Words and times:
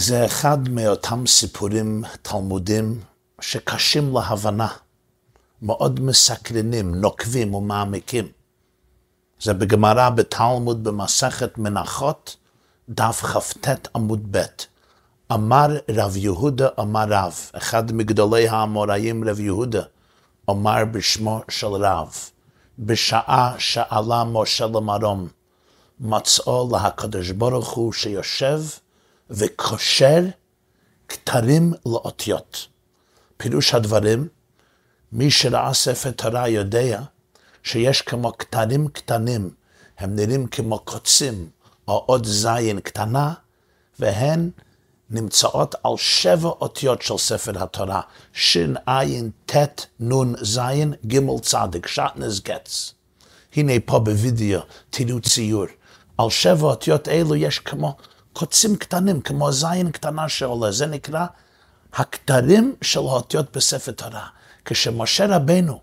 זה 0.00 0.24
אחד 0.26 0.68
מאותם 0.68 1.26
סיפורים 1.26 2.04
תלמודים 2.22 3.00
שקשים 3.40 4.16
להבנה, 4.16 4.68
מאוד 5.62 6.00
מסקרנים, 6.00 6.94
נוקבים 6.94 7.54
ומעמיקים. 7.54 8.28
זה 9.40 9.54
בגמרא 9.54 10.10
בתלמוד 10.10 10.84
במסכת 10.84 11.58
מנחות, 11.58 12.36
דף 12.88 13.22
כ"ט 13.24 13.68
עמוד 13.94 14.26
ב'. 14.30 14.44
אמר 15.32 15.66
רב 15.90 16.16
יהודה 16.16 16.68
אמר 16.80 17.04
רב, 17.08 17.34
אחד 17.52 17.92
מגדולי 17.92 18.48
האמוראים 18.48 19.28
רב 19.28 19.40
יהודה, 19.40 19.82
אמר 20.50 20.84
בשמו 20.92 21.40
של 21.48 21.66
רב, 21.66 22.14
בשעה 22.78 23.54
שאלה 23.58 24.24
משה 24.24 24.66
למרום, 24.66 25.28
מצאו 26.00 26.68
להקדוש 26.72 27.30
ברוך 27.30 27.70
הוא 27.70 27.92
שיושב 27.92 28.60
וקושר 29.30 30.24
כתרים 31.08 31.72
לאותיות. 31.86 32.66
פירוש 33.36 33.74
הדברים, 33.74 34.28
מי 35.12 35.30
שראה 35.30 35.74
ספר 35.74 36.10
תורה 36.10 36.48
יודע 36.48 37.00
שיש 37.62 38.02
כמו 38.02 38.38
כתרים 38.38 38.88
קטנים, 38.88 39.50
הם 39.98 40.16
נראים 40.16 40.46
כמו 40.46 40.78
קוצים 40.78 41.48
או 41.88 42.04
עוד 42.06 42.26
זין 42.26 42.80
קטנה, 42.80 43.34
והן 43.98 44.50
נמצאות 45.10 45.74
על 45.84 45.96
שבע 45.96 46.48
אותיות 46.48 47.02
של 47.02 47.18
ספר 47.18 47.62
התורה, 47.62 48.00
שע"ט 48.32 49.56
נ"ז 50.00 50.60
ג' 51.06 51.40
צדיק, 51.42 51.86
שעטנז 51.86 52.40
גץ. 52.40 52.94
הנה 53.56 53.72
פה 53.84 53.98
בווידאו, 53.98 54.60
תראו 54.90 55.20
ציור. 55.20 55.66
על 56.18 56.30
שבע 56.30 56.66
אותיות 56.66 57.08
אלו 57.08 57.36
יש 57.36 57.58
כמו 57.58 57.96
קוצים 58.40 58.76
קטנים, 58.76 59.20
כמו 59.20 59.52
זין 59.52 59.90
קטנה 59.90 60.28
שעולה. 60.28 60.72
זה 60.72 60.86
נקרא 60.86 61.26
הכתרים 61.92 62.74
של 62.82 63.00
האותיות 63.00 63.56
בספר 63.56 63.92
תורה. 63.92 64.26
כשמשה 64.64 65.36
רבנו 65.36 65.80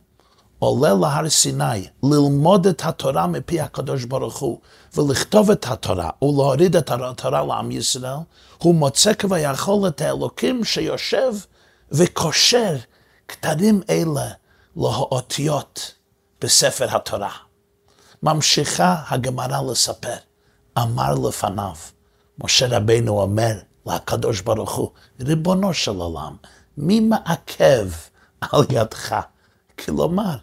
עולה 0.60 0.94
להר 0.94 1.30
סיני 1.30 1.88
ללמוד 2.04 2.68
את 2.68 2.86
התורה 2.86 3.28
מפי 3.28 3.62
הקדוש 3.62 4.04
ברוך 4.04 4.38
הוא 4.38 4.60
ולכתוב 4.96 5.52
את 5.52 5.66
התורה 5.70 6.10
ולהוריד 6.22 6.76
את 6.76 6.92
התורה 6.92 7.44
לעם 7.44 7.72
ישראל, 7.72 8.18
הוא 8.58 8.76
מוצא 8.76 9.14
כביכול 9.14 9.88
את 9.88 10.02
האלוקים 10.02 10.64
שיושב 10.64 11.34
וקושר 11.92 12.76
כתרים 13.28 13.82
אלה 13.90 14.30
לאותיות 14.78 15.94
בספר 16.42 16.96
התורה. 16.96 17.32
ממשיכה 18.24 19.04
הגמרא 19.10 19.72
לספר, 19.72 20.18
אמר 20.78 21.14
לפניו, 21.28 21.76
משה 22.44 22.68
רבנו 22.78 23.22
אומר 23.22 23.54
לקדוש 23.86 24.42
ברוך 24.42 24.76
הוא, 24.76 24.90
ריבונו 25.20 25.74
של 25.74 25.96
עולם, 25.96 26.36
מי 26.78 27.00
מעכב 27.00 27.90
על 28.42 28.66
ידך? 28.70 29.16
כלומר, 29.86 30.36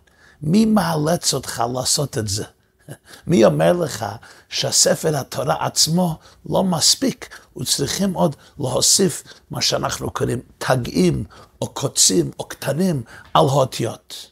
מי 0.42 0.64
מאלץ 0.64 1.34
אותך 1.34 1.64
לעשות 1.74 2.18
את 2.18 2.28
זה? 2.28 2.44
מי 3.26 3.44
אומר 3.44 3.72
לך 3.72 4.06
שהספר 4.48 5.16
התורה 5.16 5.66
עצמו 5.66 6.18
לא 6.46 6.64
מספיק, 6.64 7.38
וצריכים 7.56 8.14
עוד 8.14 8.36
להוסיף 8.58 9.22
מה 9.50 9.62
שאנחנו 9.62 10.10
קוראים 10.10 10.40
תגים, 10.58 11.24
או 11.62 11.66
קוצים, 11.66 12.30
או 12.38 12.44
קטנים 12.44 13.02
על 13.34 13.48
האותיות. 13.48 14.30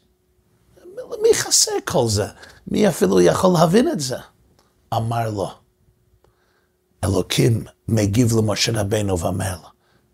מי 1.22 1.34
חסר 1.34 1.72
כל 1.84 2.08
זה? 2.08 2.26
מי 2.66 2.88
אפילו 2.88 3.20
יכול 3.20 3.50
להבין 3.54 3.88
את 3.88 4.00
זה? 4.00 4.16
אמר 4.94 5.30
לו, 5.30 5.50
אלוקים 7.04 7.64
מגיב 7.88 8.32
למשה 8.36 8.72
רבנו 8.80 9.18
ואומר 9.18 9.56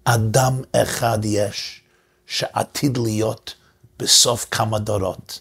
אדם 0.04 0.62
אחד 0.72 1.18
יש 1.24 1.80
שעתיד 2.26 2.98
להיות 2.98 3.54
בסוף 3.98 4.46
כמה 4.50 4.78
דורות, 4.78 5.40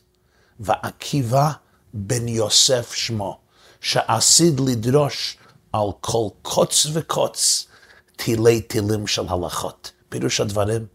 ועקיבא 0.60 1.52
בן 1.94 2.28
יוסף 2.28 2.94
שמו, 2.94 3.40
שעשיד 3.82 4.60
לדרוש 4.60 5.38
על 5.74 5.88
כל 6.02 6.28
קוץ 6.42 6.88
וקוץ 6.94 7.68
תילי 8.16 8.62
תילים 8.62 9.08
של 9.08 9.24
הלכות. 9.30 9.92
פירוש 10.10 10.42
הדברים, 10.42 10.86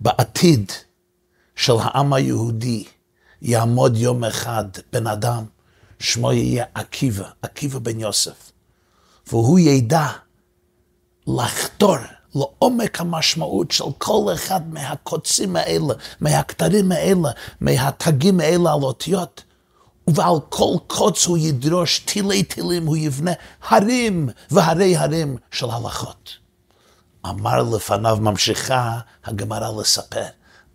בעתיד 0.00 0.72
של 1.56 1.72
העם 1.80 2.12
היהודי 2.12 2.84
יעמוד 3.42 3.96
יום 3.96 4.24
אחד 4.24 4.64
בן 4.92 5.06
אדם, 5.06 5.44
שמו 5.98 6.32
יהיה 6.32 6.64
עקיבא, 6.74 7.28
עקיבא 7.42 7.78
בן 7.78 8.00
יוסף, 8.00 8.47
והוא 9.28 9.58
ידע 9.58 10.06
לחתור 11.26 11.96
לעומק 12.34 13.00
המשמעות 13.00 13.70
של 13.70 13.84
כל 13.98 14.32
אחד 14.34 14.72
מהקוצים 14.72 15.56
האלה, 15.56 15.94
מהכתרים 16.20 16.92
האלה, 16.92 17.30
מהתגים 17.60 18.40
האלה 18.40 18.72
על 18.72 18.82
אותיות, 18.82 19.42
ועל 20.06 20.36
כל 20.48 20.74
קוץ 20.86 21.26
הוא 21.26 21.38
ידרוש 21.38 21.98
תילי 21.98 22.42
תילים, 22.42 22.86
הוא 22.86 22.96
יבנה 22.96 23.32
הרים 23.68 24.28
והרי 24.50 24.96
הרים 24.96 25.36
של 25.50 25.70
הלכות. 25.70 26.30
אמר 27.26 27.62
לפניו, 27.62 28.18
ממשיכה 28.20 28.98
הגמרא 29.24 29.80
לספר, 29.80 30.26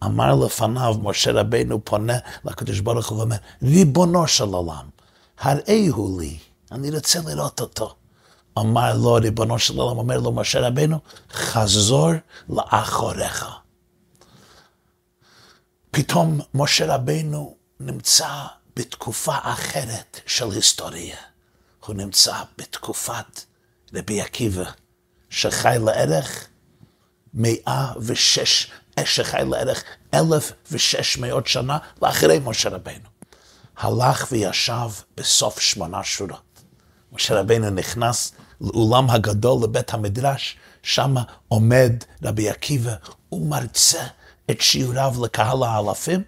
אמר 0.03 0.35
לפניו, 0.35 0.95
משה 1.03 1.31
רבנו 1.31 1.85
פונה 1.85 2.17
לקדוש 2.45 2.79
ברוך 2.79 3.09
הוא 3.09 3.17
ואומר, 3.17 3.35
ריבונו 3.63 4.27
של 4.27 4.43
עולם, 4.43 4.85
הראהו 5.39 6.19
לי, 6.19 6.37
אני 6.71 6.91
רוצה 6.91 7.19
לראות 7.25 7.61
אותו. 7.61 7.95
אמר 8.57 8.97
לו, 8.97 9.13
ריבונו 9.13 9.59
של 9.59 9.77
עולם, 9.77 9.97
אומר 9.97 10.17
לו 10.17 10.31
משה 10.31 10.59
רבנו, 10.67 10.99
חזור 11.31 12.11
לאחוריך. 12.49 13.45
פתאום 15.91 16.41
משה 16.53 16.95
רבנו 16.95 17.55
נמצא 17.79 18.29
בתקופה 18.75 19.35
אחרת 19.41 20.19
של 20.25 20.51
היסטוריה. 20.51 21.17
הוא 21.85 21.95
נמצא 21.95 22.35
בתקופת 22.57 23.41
רבי 23.93 24.21
עקיבא, 24.21 24.63
שחי 25.29 25.75
לערך 25.85 26.47
106, 27.33 28.71
שחי 29.05 29.41
לערך 29.49 29.83
1,600 30.13 31.47
שנה 31.47 31.77
לאחרי 32.01 32.39
משה 32.43 32.69
רבנו. 32.69 33.09
הלך 33.77 34.27
וישב 34.31 34.89
בסוף 35.17 35.59
שמונה 35.59 36.03
שורות. 36.03 36.61
משה 37.11 37.39
רבנו 37.39 37.69
נכנס 37.69 38.31
לאולם 38.63 39.09
הגדול, 39.09 39.63
לבית 39.63 39.93
המדרש, 39.93 40.57
שם 40.83 41.15
עומד 41.47 41.93
רבי 42.23 42.49
עקיבא 42.49 42.95
ומרצה 43.31 44.07
את 44.51 44.61
שיעוריו 44.61 45.15
לקהל 45.23 45.63
האלפים, 45.63 46.23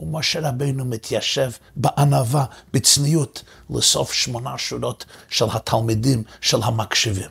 ומשה 0.00 0.48
רבנו 0.48 0.84
מתיישב 0.84 1.50
בענווה, 1.76 2.44
בצניעות, 2.72 3.42
לסוף 3.70 4.12
שמונה 4.12 4.58
שורות 4.58 5.04
של 5.28 5.44
התלמידים, 5.52 6.22
של 6.40 6.62
המקשיבים. 6.62 7.30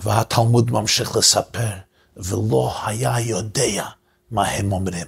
והתלמוד 0.00 0.70
ממשיך 0.70 1.16
לספר, 1.16 1.70
ולא 2.16 2.74
היה 2.86 3.20
יודע 3.20 3.84
מה 4.30 4.48
הם 4.48 4.72
אומרים. 4.72 5.06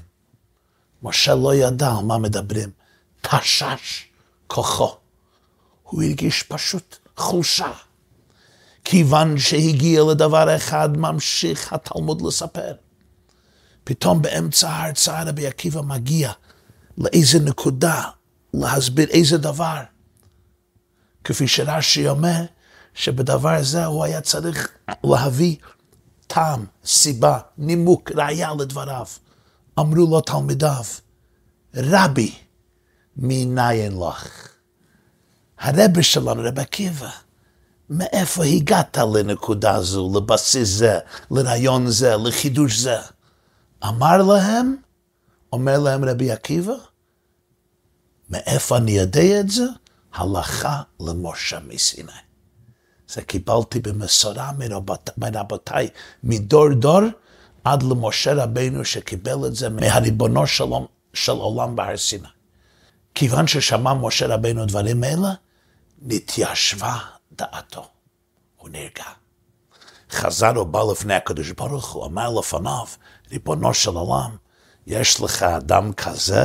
משה 1.02 1.34
לא 1.34 1.54
ידע 1.54 1.88
על 1.98 2.04
מה 2.04 2.18
מדברים, 2.18 2.70
תשש 3.20 4.04
כוחו. 4.46 4.96
הוא 5.82 6.02
הרגיש 6.02 6.42
פשוט 6.42 6.96
חולשה. 7.18 7.72
כיוון 8.84 9.38
שהגיע 9.38 10.02
לדבר 10.10 10.56
אחד, 10.56 10.96
ממשיך 10.96 11.72
התלמוד 11.72 12.22
לספר. 12.22 12.72
פתאום 13.84 14.22
באמצע 14.22 14.70
ההרצאה 14.70 15.22
רבי 15.22 15.46
עקיבא 15.46 15.80
מגיע 15.80 16.32
לאיזה 16.98 17.38
נקודה, 17.38 18.02
להסביר 18.54 19.08
איזה 19.08 19.38
דבר. 19.38 19.80
כפי 21.24 21.48
שרש"י 21.48 22.08
אומר, 22.08 22.44
שבדבר 22.94 23.54
הזה 23.54 23.84
הוא 23.84 24.04
היה 24.04 24.20
צריך 24.20 24.68
להביא 25.04 25.56
טעם, 26.26 26.64
סיבה, 26.84 27.38
נימוק, 27.58 28.12
ראיה 28.12 28.50
לדבריו. 28.58 29.06
אמרו 29.78 30.10
לו 30.10 30.20
תלמידיו, 30.20 30.84
רבי, 31.74 32.34
מניין 33.16 33.98
לך? 33.98 34.48
הרבה 35.60 36.02
שלנו, 36.02 36.42
רבי 36.44 36.60
עקיבא, 36.60 37.08
מאיפה 37.90 38.44
הגעת 38.44 38.98
לנקודה 38.98 39.80
זו, 39.80 40.12
לבסיס 40.16 40.68
זה, 40.68 40.98
לרעיון 41.30 41.90
זה, 41.90 42.16
לחידוש 42.16 42.78
זה? 42.78 42.96
אמר 43.84 44.22
להם, 44.22 44.76
אומר 45.52 45.78
להם 45.78 46.04
רבי 46.04 46.32
עקיבא, 46.32 46.74
מאיפה 48.30 48.76
אני 48.76 48.92
יודע 48.92 49.40
את 49.40 49.50
זה? 49.50 49.64
הלכה 50.14 50.82
למשה 51.00 51.58
מסיני. 51.68 52.12
זה 53.08 53.22
קיבלתי 53.22 53.80
במסורה 53.80 54.50
מרבותיי, 55.18 55.88
מדור 56.22 56.72
דור 56.72 57.00
עד 57.64 57.82
למשה 57.82 58.34
רבנו 58.34 58.84
שקיבל 58.84 59.46
את 59.46 59.54
זה 59.54 59.68
מהריבונו 59.68 60.46
של, 61.14 61.32
עולם 61.32 61.76
בהר 61.76 61.96
סיני. 61.96 62.28
כיוון 63.14 63.46
ששמע 63.46 63.94
משה 63.94 64.26
רבנו 64.26 64.66
דברים 64.66 65.04
אלה, 65.04 65.34
נתיישבה 66.02 66.98
דעתו. 67.32 67.88
הוא 68.56 68.68
נרגע. 68.68 69.04
חזר 70.10 70.52
ובא 70.60 70.80
לפני 70.92 71.14
הקדוש 71.14 71.50
ברוך 71.50 71.92
הוא, 71.92 72.06
אמר 72.06 72.30
לפניו, 72.38 72.86
ריבונו 73.30 73.74
של 73.74 73.90
עולם, 73.90 74.36
יש 74.86 75.20
לך 75.20 75.42
אדם 75.42 75.92
כזה, 75.92 76.44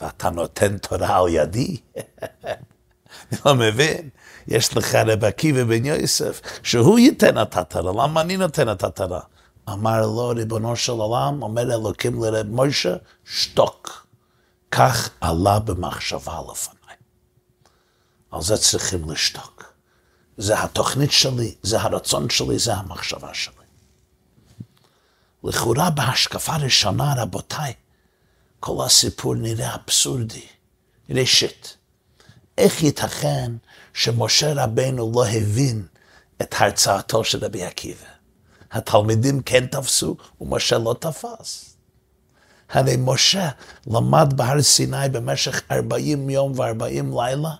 ואתה 0.00 0.30
נותן 0.30 0.78
תורה 0.78 1.18
על 1.18 1.28
ידי? 1.28 1.76
אני 3.32 3.40
לא 3.46 3.54
מבין. 3.54 4.08
יש 4.48 4.76
לך 4.76 4.94
רב 4.94 5.24
עקיבא 5.24 5.64
בן 5.64 5.84
יוסף, 5.84 6.40
שהוא 6.62 6.98
ייתן 6.98 7.42
את 7.42 7.56
התורה, 7.56 8.04
למה 8.04 8.20
אני 8.20 8.36
נותן 8.36 8.72
את 8.72 8.84
התורה? 8.84 9.20
אמר 9.68 10.00
לו, 10.00 10.28
ריבונו 10.28 10.76
של 10.76 10.92
עולם, 10.92 11.42
אומר 11.42 11.74
אלוקים 11.74 12.24
לרב 12.24 12.46
מוישה, 12.46 12.94
שתוק. 13.24 14.06
כך 14.70 15.10
עלה 15.20 15.58
במחשבה 15.58 16.40
לפניי. 16.50 16.75
על 18.36 18.42
זה 18.42 18.56
צריכים 18.56 19.10
לשתוק. 19.10 19.72
זה 20.36 20.62
התוכנית 20.62 21.12
שלי, 21.12 21.54
זה 21.62 21.80
הרצון 21.80 22.30
שלי, 22.30 22.58
זה 22.58 22.74
המחשבה 22.74 23.34
שלי. 23.34 23.54
לכאורה 25.44 25.90
בהשקפה 25.90 26.56
ראשונה, 26.56 27.14
רבותיי, 27.18 27.72
כל 28.60 28.86
הסיפור 28.86 29.34
נראה 29.34 29.74
אבסורדי. 29.74 30.46
ראשית, 31.10 31.76
איך 32.58 32.82
ייתכן 32.82 33.52
שמשה 33.94 34.64
רבנו 34.64 35.12
לא 35.14 35.26
הבין 35.26 35.86
את 36.42 36.54
הרצאתו 36.58 37.24
של 37.24 37.44
רבי 37.44 37.64
עקיבא? 37.64 38.06
התלמידים 38.70 39.42
כן 39.42 39.66
תפסו 39.66 40.16
ומשה 40.40 40.78
לא 40.78 40.94
תפס. 41.00 41.76
הרי 42.68 42.96
משה 42.98 43.48
למד 43.86 44.32
בהר 44.36 44.62
סיני 44.62 45.08
במשך 45.12 45.62
40 45.70 46.30
יום 46.30 46.58
ו-40 46.58 47.20
לילה 47.20 47.50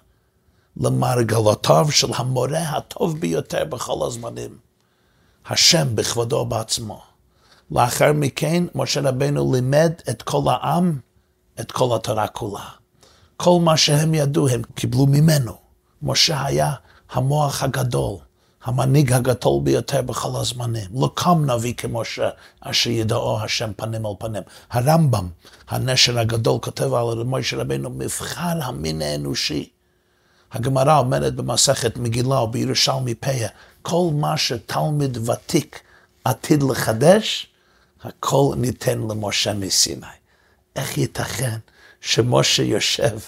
למרגלותיו 0.76 1.86
של 1.90 2.10
המורה 2.14 2.62
הטוב 2.62 3.20
ביותר 3.20 3.64
בכל 3.64 4.06
הזמנים, 4.06 4.58
השם 5.46 5.86
בכבודו 5.94 6.44
בעצמו. 6.44 7.00
לאחר 7.70 8.12
מכן, 8.12 8.64
משה 8.74 9.00
רבנו 9.00 9.54
לימד 9.54 9.92
את 10.10 10.22
כל 10.22 10.42
העם 10.46 10.98
את 11.60 11.72
כל 11.72 11.96
התורה 11.96 12.28
כולה. 12.28 12.68
כל 13.36 13.58
מה 13.62 13.76
שהם 13.76 14.14
ידעו, 14.14 14.48
הם 14.48 14.62
קיבלו 14.74 15.06
ממנו. 15.06 15.52
משה 16.02 16.44
היה 16.46 16.72
המוח 17.12 17.62
הגדול, 17.62 18.16
המנהיג 18.64 19.12
הגדול 19.12 19.62
ביותר 19.62 20.02
בכל 20.02 20.40
הזמנים. 20.40 20.88
לא 20.94 21.10
קם 21.14 21.50
נביא 21.50 21.74
כמשה, 21.74 22.28
אשר 22.60 22.90
ידעו 22.90 23.40
השם 23.40 23.70
פנים 23.76 24.06
על 24.06 24.12
פנים. 24.18 24.42
הרמב"ם, 24.70 25.28
הנשר 25.68 26.18
הגדול, 26.18 26.58
כותב 26.62 26.94
על 26.94 27.22
משה 27.24 27.56
רבנו, 27.56 27.90
מבחר 27.90 28.62
המין 28.62 29.02
האנושי. 29.02 29.70
הגמרא 30.56 30.98
אומרת 30.98 31.34
במסכת 31.34 31.96
מגילה 31.96 32.38
או 32.38 32.50
בירושלמי 32.50 33.14
פיה, 33.14 33.48
כל 33.82 34.10
מה 34.12 34.36
שתלמיד 34.36 35.28
ותיק 35.28 35.80
עתיד 36.24 36.62
לחדש, 36.62 37.46
הכל 38.02 38.54
ניתן 38.56 38.98
למשה 38.98 39.54
מסיני. 39.54 40.06
איך 40.76 40.98
ייתכן 40.98 41.58
שמשה 42.00 42.62
יושב 42.62 43.18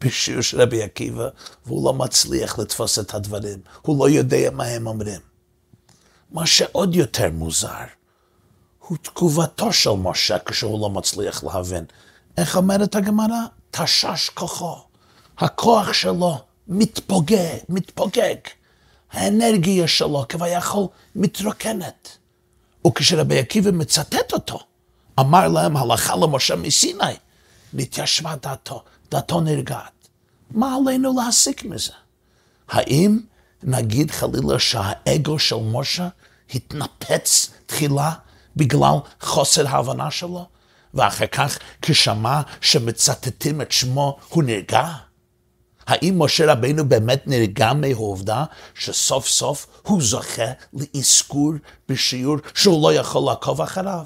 בשיעור 0.00 0.42
של 0.42 0.60
רבי 0.60 0.82
עקיבא 0.82 1.28
והוא 1.66 1.84
לא 1.84 1.94
מצליח 1.94 2.58
לתפוס 2.58 2.98
את 2.98 3.14
הדברים, 3.14 3.58
הוא 3.82 3.98
לא 3.98 4.10
יודע 4.10 4.50
מה 4.52 4.64
הם 4.64 4.86
אומרים. 4.86 5.20
מה 6.30 6.46
שעוד 6.46 6.94
יותר 6.94 7.30
מוזר, 7.32 7.84
הוא 8.78 8.98
תגובתו 9.02 9.72
של 9.72 9.90
משה 9.90 10.38
כשהוא 10.38 10.80
לא 10.80 10.90
מצליח 10.90 11.44
להבין. 11.44 11.84
איך 12.36 12.56
אומרת 12.56 12.94
הגמרא? 12.94 13.40
תשש 13.70 14.28
כוחו. 14.34 14.76
הכוח 15.38 15.92
שלו 15.92 16.38
מתפוגג, 16.68 17.58
מתפוגג. 17.68 18.36
האנרגיה 19.12 19.88
שלו 19.88 20.24
כביכול 20.28 20.86
מתרוקנת. 21.14 22.18
וכשרבי 22.86 23.38
עקיבא 23.38 23.70
מצטט 23.70 24.32
אותו, 24.32 24.60
אמר 25.20 25.48
להם 25.48 25.76
הלכה 25.76 26.16
למשה 26.16 26.56
מסיני, 26.56 27.14
נתיישבה 27.72 28.34
דעתו, 28.42 28.82
דעתו 29.10 29.40
נרגעת. 29.40 30.08
מה 30.50 30.76
עלינו 30.76 31.14
להסיק 31.16 31.64
מזה? 31.64 31.92
האם 32.68 33.20
נגיד 33.62 34.10
חלילה 34.10 34.58
שהאגו 34.58 35.38
של 35.38 35.56
משה 35.56 36.08
התנפץ 36.54 37.50
תחילה 37.66 38.12
בגלל 38.56 38.96
חוסר 39.20 39.68
ההבנה 39.68 40.10
שלו, 40.10 40.46
ואחר 40.94 41.26
כך 41.26 41.58
כשמע 41.82 42.40
שמצטטים 42.60 43.60
את 43.60 43.72
שמו 43.72 44.18
הוא 44.28 44.42
נרגע? 44.42 44.92
האם 45.86 46.22
משה 46.22 46.52
רבינו 46.52 46.88
באמת 46.88 47.22
נרגע 47.26 47.72
מהעובדה 47.72 48.44
שסוף 48.74 49.28
סוף 49.28 49.66
הוא 49.82 50.02
זוכה 50.02 50.52
לאזכור 50.72 51.52
בשיעור 51.88 52.36
שהוא 52.54 52.82
לא 52.82 52.94
יכול 52.94 53.22
לעקוב 53.26 53.60
אחריו? 53.60 54.04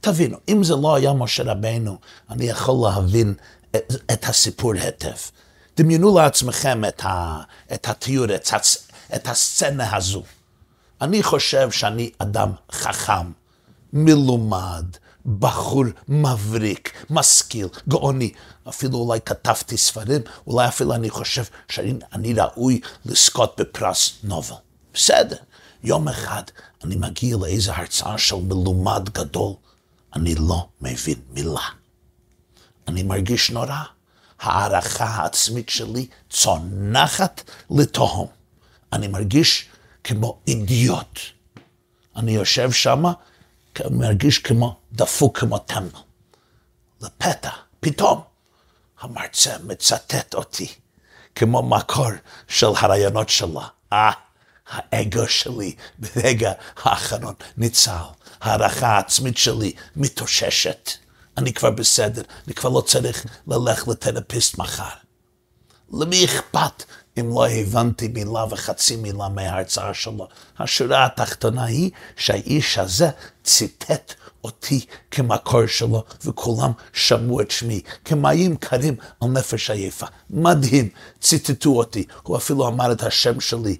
תבינו, 0.00 0.36
אם 0.48 0.64
זה 0.64 0.76
לא 0.76 0.94
היה 0.94 1.12
משה 1.12 1.42
רבינו, 1.42 1.98
אני 2.30 2.44
יכול 2.44 2.88
להבין 2.88 3.34
את, 3.76 3.92
את 4.12 4.24
הסיפור 4.24 4.72
היטב. 4.74 5.16
דמיינו 5.76 6.18
לעצמכם 6.18 6.84
את, 6.84 7.02
ה, 7.04 7.40
את 7.72 7.88
התיאור, 7.88 8.34
את, 8.34 8.50
את 9.14 9.28
הסצנה 9.28 9.96
הזו. 9.96 10.22
אני 11.00 11.22
חושב 11.22 11.70
שאני 11.70 12.10
אדם 12.18 12.52
חכם, 12.72 13.32
מלומד, 13.92 14.84
בחור 15.38 15.84
מבריק, 16.08 17.04
משכיל, 17.10 17.66
גאוני. 17.88 18.32
אפילו 18.68 18.98
אולי 18.98 19.20
כתבתי 19.20 19.76
ספרים, 19.76 20.20
אולי 20.46 20.68
אפילו 20.68 20.94
אני 20.94 21.10
חושב 21.10 21.44
שאני 21.68 22.32
ראוי 22.34 22.80
לזכות 23.04 23.60
בפרס 23.60 24.12
נובל. 24.24 24.54
בסדר. 24.94 25.36
יום 25.84 26.08
אחד 26.08 26.42
אני 26.84 26.96
מגיע 26.96 27.36
לאיזו 27.36 27.72
הרצאה 27.72 28.18
של 28.18 28.36
מלומד 28.36 29.08
גדול, 29.12 29.52
אני 30.14 30.34
לא 30.34 30.68
מבין 30.80 31.18
מילה. 31.30 31.68
אני 32.88 33.02
מרגיש 33.02 33.50
נורא. 33.50 33.82
הערכה 34.40 35.04
העצמית 35.04 35.68
שלי 35.68 36.06
צונחת 36.30 37.50
לתהום. 37.70 38.26
אני 38.92 39.08
מרגיש 39.08 39.68
כמו 40.04 40.40
אידיוט. 40.48 41.18
אני 42.16 42.32
יושב 42.32 42.72
שם, 42.72 43.04
מרגיש 43.90 44.38
כמו 44.38 44.79
דפוק 44.92 45.38
כמו 45.38 45.58
טמבל. 45.58 45.98
לפתע, 47.00 47.50
פתאום, 47.80 48.20
המרצה 49.00 49.56
מצטט 49.64 50.34
אותי 50.34 50.74
כמו 51.34 51.62
מקור 51.62 52.10
של 52.48 52.66
הרעיונות 52.66 53.28
שלה. 53.28 53.66
אה, 53.92 54.10
האגו 54.68 55.28
שלי 55.28 55.74
ברגע 55.98 56.52
האחרון 56.82 57.34
ניצל. 57.56 57.90
ההערכה 58.40 58.86
העצמית 58.86 59.38
שלי 59.38 59.72
מתאוששת. 59.96 60.90
אני 61.36 61.52
כבר 61.52 61.70
בסדר, 61.70 62.22
אני 62.46 62.54
כבר 62.54 62.70
לא 62.70 62.80
צריך 62.80 63.26
ללכת 63.46 63.88
לתרפיסט 63.88 64.58
מחר. 64.58 64.84
למי 65.92 66.24
אכפת 66.24 66.84
אם 67.20 67.28
לא 67.28 67.48
הבנתי 67.48 68.08
מילה 68.08 68.44
וחצי 68.50 68.96
מילה 68.96 69.28
מההרצאה 69.28 69.94
שלו? 69.94 70.28
השורה 70.58 71.04
התחתונה 71.04 71.64
היא 71.64 71.90
שהאיש 72.16 72.78
הזה 72.78 73.10
ציטט 73.44 74.14
אותי 74.44 74.86
כמקור 75.10 75.66
שלו, 75.66 76.04
וכולם 76.24 76.72
שמעו 76.92 77.40
את 77.40 77.50
שמי, 77.50 77.80
כמים 78.04 78.56
קרים 78.56 78.96
על 79.20 79.28
נפש 79.28 79.70
עייפה. 79.70 80.06
מדהים, 80.30 80.88
ציטטו 81.20 81.70
אותי. 81.70 82.04
הוא 82.22 82.36
אפילו 82.36 82.68
אמר 82.68 82.92
את 82.92 83.02
השם 83.02 83.40
שלי 83.40 83.76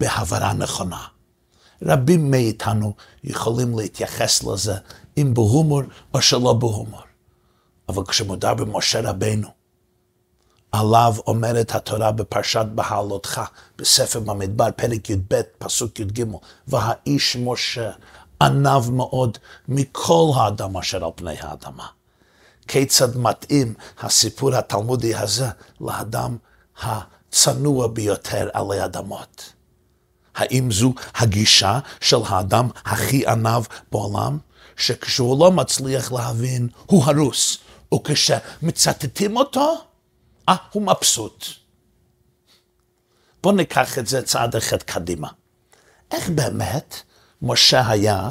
בהברה 0.00 0.52
נכונה. 0.52 1.06
רבים 1.82 2.30
מאיתנו 2.30 2.94
יכולים 3.24 3.78
להתייחס 3.78 4.44
לזה, 4.44 4.74
אם 5.18 5.34
בהומור 5.34 5.82
או 6.14 6.22
שלא 6.22 6.52
בהומור. 6.52 7.00
אבל 7.88 8.02
כשמודע 8.06 8.54
במשה 8.54 9.10
רבנו, 9.10 9.48
עליו 10.72 11.14
אומרת 11.26 11.74
התורה 11.74 12.12
בפרשת 12.12 12.66
בהעלותך, 12.74 13.40
בספר 13.78 14.20
במדבר, 14.20 14.68
פרק 14.76 15.10
י"ב, 15.10 15.40
פסוק 15.58 16.00
י"ג, 16.00 16.24
והאיש 16.68 17.36
משה 17.36 17.90
ענב 18.42 18.90
מאוד 18.90 19.38
מכל 19.68 20.30
האדם 20.36 20.76
אשר 20.76 21.04
על 21.04 21.10
פני 21.14 21.38
האדמה. 21.40 21.86
כיצד 22.68 23.16
מתאים 23.16 23.74
הסיפור 24.00 24.54
התלמודי 24.54 25.14
הזה 25.14 25.46
לאדם 25.80 26.36
הצנוע 26.82 27.86
ביותר 27.86 28.48
עלי 28.52 28.84
אדמות? 28.84 29.52
האם 30.34 30.70
זו 30.70 30.92
הגישה 31.14 31.78
של 32.00 32.18
האדם 32.28 32.68
הכי 32.84 33.26
ענב 33.26 33.62
בעולם? 33.92 34.38
שכשהוא 34.76 35.38
לא 35.38 35.52
מצליח 35.52 36.12
להבין, 36.12 36.68
הוא 36.86 37.04
הרוס, 37.04 37.58
וכשמצטטים 37.94 39.36
אותו, 39.36 39.74
אה, 40.48 40.56
הוא 40.72 40.82
מבסוט. 40.82 41.46
בואו 43.42 43.54
ניקח 43.54 43.98
את 43.98 44.06
זה 44.06 44.22
צעד 44.22 44.56
אחד 44.56 44.82
קדימה. 44.82 45.28
איך 46.10 46.30
באמת 46.30 46.94
משה 47.42 47.88
היה 47.88 48.30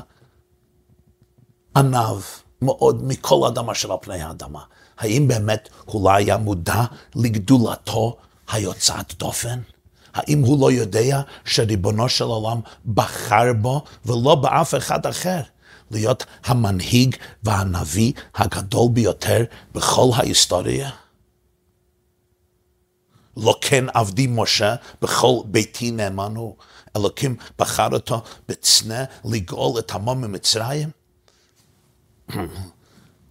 ענב 1.75 2.21
מאוד 2.61 3.03
מכל 3.03 3.47
אדם 3.47 3.69
אשר 3.69 3.91
על 3.91 3.97
פני 4.01 4.21
האדמה? 4.21 4.61
האם 4.97 5.27
באמת 5.27 5.69
הוא 5.85 6.05
לא 6.05 6.15
היה 6.15 6.37
מודע 6.37 6.83
לגדולתו 7.15 8.17
היוצאת 8.51 9.13
דופן? 9.17 9.59
האם 10.13 10.41
הוא 10.41 10.59
לא 10.61 10.71
יודע 10.71 11.21
שריבונו 11.45 12.09
של 12.09 12.23
עולם 12.23 12.59
בחר 12.85 13.53
בו 13.61 13.83
ולא 14.05 14.35
באף 14.35 14.75
אחד 14.75 15.05
אחר? 15.05 15.41
להיות 15.91 16.25
המנהיג 16.45 17.15
והנביא 17.43 18.13
הגדול 18.35 18.87
ביותר 18.93 19.43
בכל 19.73 20.09
ההיסטוריה? 20.15 20.89
לא 23.37 23.57
כן 23.61 23.85
עבדי 23.93 24.27
משה 24.29 24.75
בכל 25.01 25.39
ביתי 25.45 25.91
נאמן 25.91 26.35
הוא. 26.35 26.55
אלוקים 26.95 27.35
בחר 27.59 27.87
אותו 27.93 28.21
בצנע 28.47 29.03
לגאול 29.25 29.79
את 29.79 29.91
עמו 29.91 30.15
ממצרים? 30.15 30.89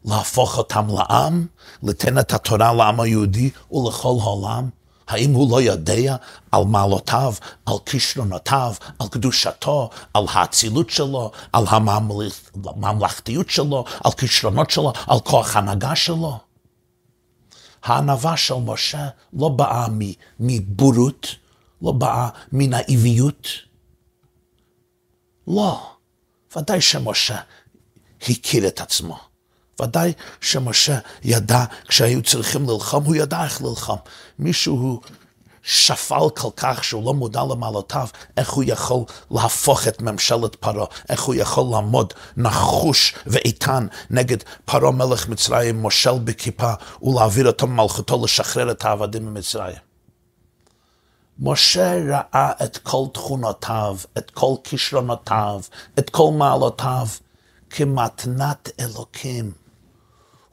להפוך 0.05 0.59
אותם 0.59 0.87
לעם, 0.89 1.47
לתן 1.83 2.19
את 2.19 2.33
התורה 2.33 2.73
לעם 2.73 3.01
היהודי 3.01 3.51
ולכל 3.73 4.17
העולם? 4.21 4.69
האם 5.09 5.33
הוא 5.33 5.51
לא 5.51 5.61
יודע 5.61 6.17
על 6.53 6.65
מעלותיו, 6.65 7.35
על 7.67 7.75
כישרונותיו, 7.87 8.75
על 8.99 9.09
קדושתו, 9.09 9.91
על 10.15 10.25
האצילות 10.33 10.91
שלו, 10.91 11.31
על 11.53 11.65
הממלכתיות 11.73 13.51
שלו, 13.51 13.85
על 14.05 14.13
כישרונות 14.13 14.71
שלו, 14.71 14.93
על 15.07 15.21
כוח 15.21 15.57
הנהגה 15.57 15.97
שלו? 15.97 16.39
הענווה 17.85 18.37
של 18.37 18.55
משה 18.55 19.09
לא 19.33 19.49
באה 19.49 19.87
מבורות, 20.41 21.27
לא 21.85 21.93
באה 21.93 22.29
מנאיביות. 22.53 23.49
לא, 25.49 25.91
ודאי 26.57 26.81
שמשה 26.81 27.39
הכיר 28.29 28.67
את 28.67 28.81
עצמו. 28.81 29.19
ודאי 29.83 30.13
שמשה 30.41 30.99
ידע, 31.25 31.65
כשהיו 31.89 32.23
צריכים 32.23 32.69
ללחום, 32.69 33.05
הוא 33.05 33.15
ידע 33.15 33.45
איך 33.45 33.63
ללחום. 33.63 33.99
מישהו 34.39 35.01
שפל 35.63 36.31
כל 36.37 36.49
כך 36.57 36.85
שהוא 36.85 37.05
לא 37.05 37.15
מודע 37.15 37.41
למעלותיו, 37.51 38.09
איך 38.37 38.51
הוא 38.51 38.65
יכול 38.67 39.05
להפוך 39.31 39.89
את 39.89 40.03
ממשלת 40.03 40.55
פרעה, 40.55 40.87
איך 41.09 41.23
הוא 41.23 41.35
יכול 41.35 41.65
לעמוד 41.71 42.13
נחוש 42.37 43.15
ואיתן 43.27 43.87
נגד 44.11 44.37
פרעה 44.65 44.93
מלך 44.93 45.29
מצרים, 45.29 45.81
מושל 45.81 46.19
בכיפה, 46.25 46.73
ולהעביר 47.03 47.47
אותו 47.47 47.67
ממלכותו 47.67 48.25
לשחרר 48.25 48.71
את 48.71 48.85
העבדים 48.85 49.27
ממצרים. 49.27 49.94
משה 51.39 52.01
ראה 52.09 52.53
את 52.65 52.77
כל 52.77 53.05
תכונותיו, 53.13 53.97
את 54.19 54.31
כל 54.31 54.55
כישרונותיו, 54.65 55.61
את 55.99 56.11
כל 56.11 56.31
מעלותיו, 56.33 57.07
כמתנת 57.71 58.71
אלוקים. 58.81 59.53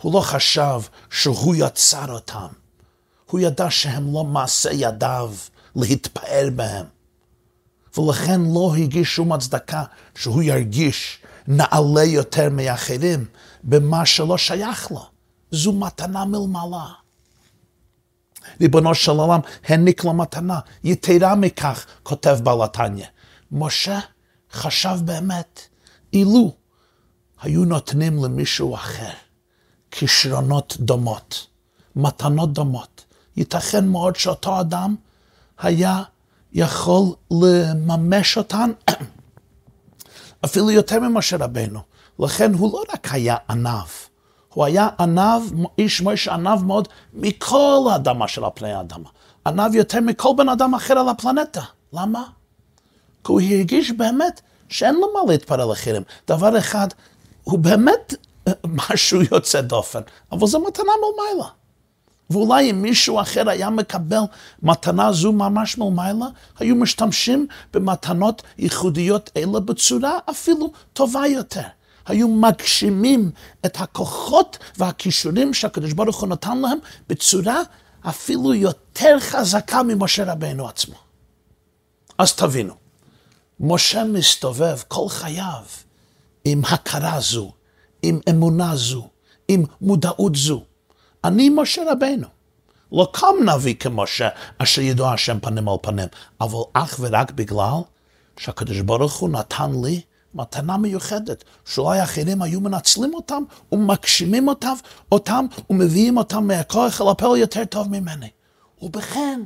הוא 0.02 0.14
לא 0.14 0.20
חשב 0.20 0.82
שהוא 1.10 1.56
יצר 1.58 2.12
אותם. 2.12 2.48
הוא 3.30 3.40
ידע 3.40 3.70
שהם 3.70 4.14
לא 4.14 4.24
מעשה 4.24 4.70
ידיו 4.74 5.34
להתפאר 5.76 6.50
בהם. 6.56 6.86
ולכן 7.98 8.42
לא 8.42 8.74
הגיש 8.78 9.16
שום 9.16 9.32
הצדקה 9.32 9.84
שהוא 10.16 10.44
ירגיש 10.44 11.20
נעלה 11.48 12.04
יותר 12.04 12.50
מאחרים 12.50 13.26
במה 13.64 14.06
שלא 14.06 14.38
שייך 14.38 14.92
לו. 14.92 15.06
זו 15.52 15.74
מתנה 15.74 16.26
מלמעלה. 16.26 17.01
ריבונו 18.62 18.96
של 18.96 19.12
עולם 19.12 19.40
העניק 19.68 20.04
לו 20.04 20.14
מתנה. 20.14 20.60
יתרה 20.84 21.36
מכך, 21.36 21.86
כותב 22.04 22.40
בעל 22.44 22.64
התניא, 22.64 23.06
משה 23.52 24.00
חשב 24.52 24.98
באמת, 25.06 25.60
אילו 26.14 26.54
היו 27.42 27.66
נותנים 27.66 28.24
למישהו 28.24 28.76
אחר 28.76 29.12
כישרונות 29.92 30.78
דומות, 30.80 31.48
מתנות 31.96 32.54
דומות, 32.54 33.06
ייתכן 33.38 33.88
מאוד 33.88 34.16
שאותו 34.16 34.60
אדם 34.60 34.96
היה 35.60 36.04
יכול 36.54 37.14
לממש 37.32 38.38
אותן 38.38 38.72
אפילו 40.46 40.72
יותר 40.72 41.00
ממשה 41.00 41.38
רבנו. 41.38 41.80
לכן 42.20 42.54
הוא 42.54 42.74
לא 42.74 42.84
רק 42.94 43.08
היה 43.12 43.36
עניו, 43.50 43.88
הוא 44.54 44.66
היה 44.66 44.90
עניו, 45.00 45.44
איש 45.78 46.02
מוישה 46.02 46.34
עניו 46.34 46.60
מאוד 46.66 46.88
מכל 47.14 47.88
האדמה 47.92 48.28
של 48.28 48.44
הפני 48.46 48.74
האדמה. 48.74 49.10
עניו 49.48 49.70
יותר 49.74 50.00
מכל 50.02 50.30
בן 50.38 50.50
אדם 50.50 50.74
אחר 50.74 50.98
על 51.00 51.10
הפלנטה. 51.10 51.62
למה? 51.94 52.24
כי 53.24 53.32
הוא 53.32 53.42
הרגיש 53.42 53.92
באמת 53.92 54.42
שאין 54.70 54.96
לו 54.96 55.14
מה 55.14 55.20
להתפרע 55.32 55.66
לאחרים. 55.66 56.04
דבר 56.28 56.58
אחד, 56.58 56.88
הוא 57.44 57.60
באמת 57.60 58.14
משהו 58.66 59.22
יוצא 59.32 59.62
דופן, 59.62 60.02
אבל 60.32 60.48
זו 60.48 60.60
מתנה 60.60 60.92
מלמעלה. 61.02 61.50
ואולי 62.30 62.72
אם 62.72 62.82
מישהו 62.82 63.22
אחר 63.22 63.50
היה 63.50 63.70
מקבל 63.70 64.22
מתנה 64.64 65.12
זו 65.12 65.32
ממש 65.32 65.78
מלמעלה, 65.78 66.26
היו 66.60 66.76
משתמשים 66.76 67.48
במתנות 67.74 68.42
ייחודיות 68.58 69.30
אלה 69.38 69.60
בצורה 69.60 70.20
אפילו 70.30 70.72
טובה 70.94 71.28
יותר. 71.28 71.62
היו 72.06 72.28
מגשימים 72.28 73.32
את 73.66 73.82
הכוחות 73.82 74.58
והכישורים 74.78 75.54
שהקדוש 75.54 75.94
ברוך 75.94 76.22
הוא 76.22 76.30
נתן 76.30 76.58
להם 76.58 76.78
בצורה 77.08 77.62
אפילו 78.10 78.54
יותר 78.54 79.20
חזקה 79.20 79.84
ממשה 79.84 80.32
רבנו 80.32 80.68
עצמו. 80.68 80.96
אז 82.18 82.34
תבינו, 82.34 82.74
משה 83.60 84.04
מסתובב 84.04 84.78
כל 84.88 85.06
חייו 85.10 85.64
עם 86.46 86.62
הכרה 86.70 87.20
זו, 87.20 87.52
עם 88.02 88.20
אמונה 88.30 88.76
זו, 88.76 89.10
עם 89.48 89.64
מודעות 89.82 90.36
זו. 90.36 90.64
אני 91.24 91.50
משה 91.50 91.82
רבנו. 91.92 92.28
לא 92.92 93.08
קם 93.14 93.36
נביא 93.46 93.76
כמשה, 93.76 94.30
אשר 94.58 94.82
ידעו 94.82 95.08
השם 95.08 95.40
פנים 95.40 95.70
על 95.70 95.76
פנים, 95.82 96.08
אבל 96.42 96.60
אך 96.74 96.98
ורק 97.00 97.32
בגלל 97.32 97.78
שהקדוש 98.38 98.80
ברוך 98.80 99.14
הוא 99.14 99.30
נתן 99.30 99.72
לי 99.84 100.02
מתנה 100.34 100.78
מיוחדת, 100.78 101.44
שאולי 101.66 102.04
אחרים 102.04 102.42
היו 102.42 102.62
מנצלים 102.62 103.14
אותם 103.14 103.44
ומגשימים 103.72 104.48
אותם, 104.48 104.74
אותם 105.12 105.46
ומביאים 105.70 106.18
אותם 106.18 106.48
מהכוח 106.48 107.02
אל 107.02 107.08
הפועל 107.08 107.40
יותר 107.40 107.66
טוב 107.66 107.88
ממני. 107.90 108.30
ובכן, 108.82 109.42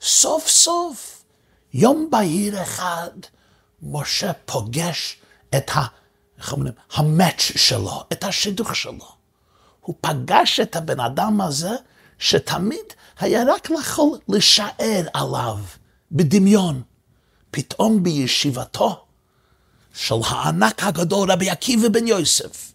סוף 0.00 0.48
סוף, 0.48 1.24
יום 1.72 2.08
בהיר 2.10 2.62
אחד, 2.62 3.10
משה 3.82 4.32
פוגש 4.32 5.16
את 5.56 5.70
ה... 5.74 5.86
איך 6.38 6.52
אומרים? 6.52 6.72
המאץ' 6.94 7.40
שלו, 7.40 8.04
את 8.12 8.24
השידוך 8.24 8.76
שלו. 8.76 9.08
הוא 9.80 9.94
פגש 10.00 10.60
את 10.60 10.76
הבן 10.76 11.00
אדם 11.00 11.40
הזה, 11.40 11.70
שתמיד 12.18 12.92
היה 13.18 13.42
רק 13.48 13.68
יכול 13.70 14.18
לשער 14.28 15.02
עליו 15.14 15.58
בדמיון. 16.12 16.82
פתאום 17.50 18.02
בישיבתו 18.02 19.03
של 19.94 20.14
הענק 20.24 20.82
הגדול 20.82 21.30
רבי 21.30 21.50
עקיבא 21.50 21.88
בן 21.88 22.06
יוסף, 22.06 22.72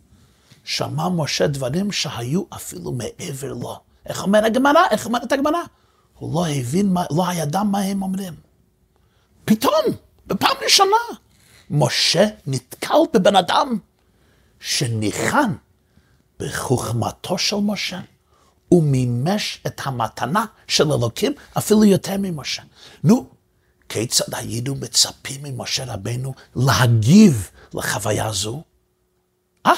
שמע 0.63 1.09
משה 1.09 1.47
דברים 1.47 1.91
שהיו 1.91 2.43
אפילו 2.49 2.91
מעבר 2.91 3.53
לו. 3.53 3.79
איך 4.05 4.23
אומר 4.23 4.45
הגמרא? 4.45 4.81
איך 4.91 5.05
אומרת 5.05 5.31
הגמרא? 5.31 5.59
הוא 6.17 6.33
לא 6.33 6.47
הבין, 6.47 6.93
מה, 6.93 7.05
לא 7.11 7.23
ידע 7.33 7.63
מה 7.63 7.79
הם 7.79 8.01
אומרים. 8.01 8.33
פתאום, 9.45 9.81
בפעם 10.27 10.55
ראשונה, 10.63 10.95
משה 11.69 12.25
נתקל 12.47 12.97
בבן 13.13 13.35
אדם 13.35 13.79
שניחן 14.59 15.53
בחוכמתו 16.39 17.37
של 17.37 17.55
משה. 17.55 17.99
הוא 18.69 18.83
מימש 18.83 19.61
את 19.67 19.81
המתנה 19.83 20.45
של 20.67 20.91
אלוקים 20.91 21.33
אפילו 21.57 21.83
יותר 21.83 22.15
ממשה. 22.19 22.61
נו, 23.03 23.29
כיצד 23.89 24.33
היינו 24.33 24.75
מצפים 24.75 25.43
ממשה 25.43 25.93
רבנו 25.93 26.33
להגיב 26.55 27.49
לחוויה 27.73 28.31
זו? 28.31 28.63
אה, 29.65 29.71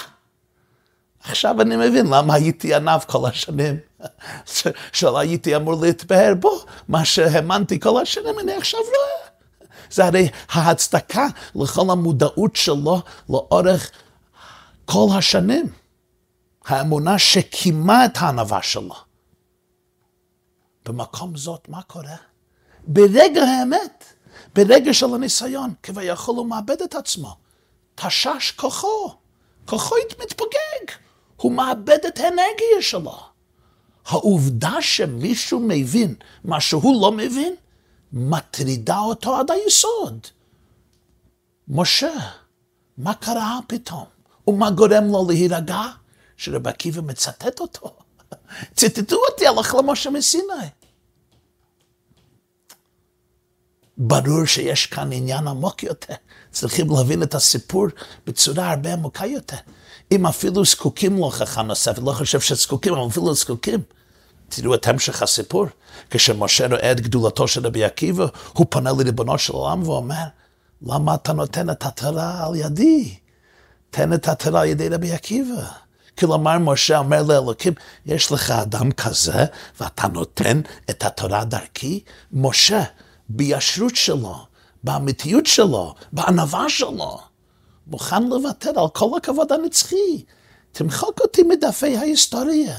עכשיו 1.23 1.61
אני 1.61 1.75
מבין 1.75 2.05
למה 2.05 2.33
הייתי 2.33 2.75
עניו 2.75 2.99
כל 3.07 3.29
השנים, 3.29 3.79
שלא 4.93 5.19
הייתי 5.19 5.55
אמור 5.55 5.81
להתבהר 5.81 6.33
בו, 6.39 6.65
מה 6.87 7.05
שהאמנתי 7.05 7.79
כל 7.79 8.01
השנים, 8.01 8.39
אני 8.39 8.53
עכשיו 8.53 8.79
רואה. 8.79 9.31
זה 9.91 10.05
הרי 10.05 10.29
ההצדקה 10.49 11.27
לכל 11.55 11.91
המודעות 11.91 12.55
שלו 12.55 13.01
לאורך 13.29 13.91
כל 14.85 15.07
השנים. 15.17 15.73
האמונה 16.65 17.19
שקימה 17.19 18.05
את 18.05 18.17
הענווה 18.17 18.61
שלו. 18.61 18.95
במקום 20.85 21.37
זאת, 21.37 21.69
מה 21.69 21.81
קורה? 21.81 22.15
ברגע 22.87 23.43
האמת, 23.43 24.05
ברגע 24.55 24.93
של 24.93 25.13
הניסיון, 25.13 25.73
כביכול 25.83 26.35
הוא 26.35 26.45
מאבד 26.45 26.81
את 26.81 26.95
עצמו. 26.95 27.35
תשש 27.95 28.51
כוחו, 28.55 29.13
כוחו 29.65 29.95
מתפוגג, 30.23 30.95
הוא 31.35 31.51
מאבד 31.51 32.05
את 32.07 32.19
האנרגיה 32.19 32.81
שלו. 32.81 33.19
העובדה 34.05 34.81
שמישהו 34.81 35.59
מבין 35.59 36.15
מה 36.43 36.61
שהוא 36.61 37.01
לא 37.01 37.11
מבין, 37.11 37.55
מטרידה 38.13 38.99
אותו 38.99 39.37
עד 39.37 39.51
היסוד. 39.51 40.27
משה, 41.67 42.13
מה 42.97 43.13
קרה 43.13 43.59
פתאום? 43.67 44.05
ומה 44.47 44.71
גורם 44.71 45.03
לו 45.11 45.25
להירגע? 45.29 45.81
שרבי 46.37 46.69
עקיבא 46.69 47.01
מצטט 47.01 47.59
אותו. 47.59 47.95
ציטטו 48.77 49.17
אותי, 49.29 49.47
הלך 49.47 49.75
למשה 49.75 50.09
מסיני. 50.09 50.67
ברור 54.03 54.45
שיש 54.45 54.85
כאן 54.85 55.11
עניין 55.11 55.47
עמוק 55.47 55.83
יותר. 55.83 56.13
צריכים 56.51 56.89
להבין 56.89 57.23
את 57.23 57.35
הסיפור 57.35 57.87
בצורה 58.27 58.71
הרבה 58.71 58.93
עמוקה 58.93 59.25
יותר. 59.25 59.57
אם 60.11 60.25
אפילו 60.25 60.65
זקוקים 60.65 61.17
להוכחה 61.17 61.61
נוספת, 61.61 61.97
לא 61.97 62.11
חושב 62.11 62.39
שזקוקים, 62.39 62.93
אבל 62.93 63.07
אפילו 63.07 63.33
זקוקים. 63.33 63.79
תראו 64.49 64.75
את 64.75 64.87
המשך 64.87 65.21
הסיפור. 65.21 65.65
כשמשה 66.09 66.67
רואה 66.67 66.91
את 66.91 66.99
גדולתו 66.99 67.47
של 67.47 67.65
רבי 67.67 67.83
עקיבא, 67.83 68.25
הוא 68.53 68.65
פונה 68.69 68.91
לריבונו 68.91 69.37
של 69.37 69.53
עולם 69.53 69.83
ואומר, 69.87 70.23
למה 70.81 71.15
אתה 71.15 71.33
נותן 71.33 71.69
את 71.69 71.85
התורה 71.85 72.45
על 72.47 72.55
ידי? 72.55 73.15
תן 73.89 74.13
את 74.13 74.27
התורה 74.27 74.61
על 74.61 74.67
ידי 74.67 74.89
רבי 74.89 75.11
עקיבא. 75.11 75.61
כלומר, 76.19 76.57
משה 76.57 76.97
אומר 76.97 77.23
לאלוקים, 77.23 77.73
יש 78.05 78.31
לך 78.31 78.51
אדם 78.51 78.91
כזה, 78.91 79.45
ואתה 79.79 80.07
נותן 80.07 80.61
את 80.89 81.03
התורה 81.03 81.43
דרכי? 81.43 82.03
משה, 82.33 82.83
בישרות 83.35 83.95
שלו, 83.95 84.45
באמיתיות 84.83 85.45
שלו, 85.45 85.95
בענווה 86.11 86.69
שלו, 86.69 87.19
מוכן 87.87 88.23
לוותר 88.23 88.79
על 88.79 88.89
כל 88.93 89.17
הכבוד 89.17 89.51
הנצחי. 89.51 90.23
תמחק 90.71 91.21
אותי 91.21 91.43
מדפי 91.43 91.97
ההיסטוריה. 91.97 92.77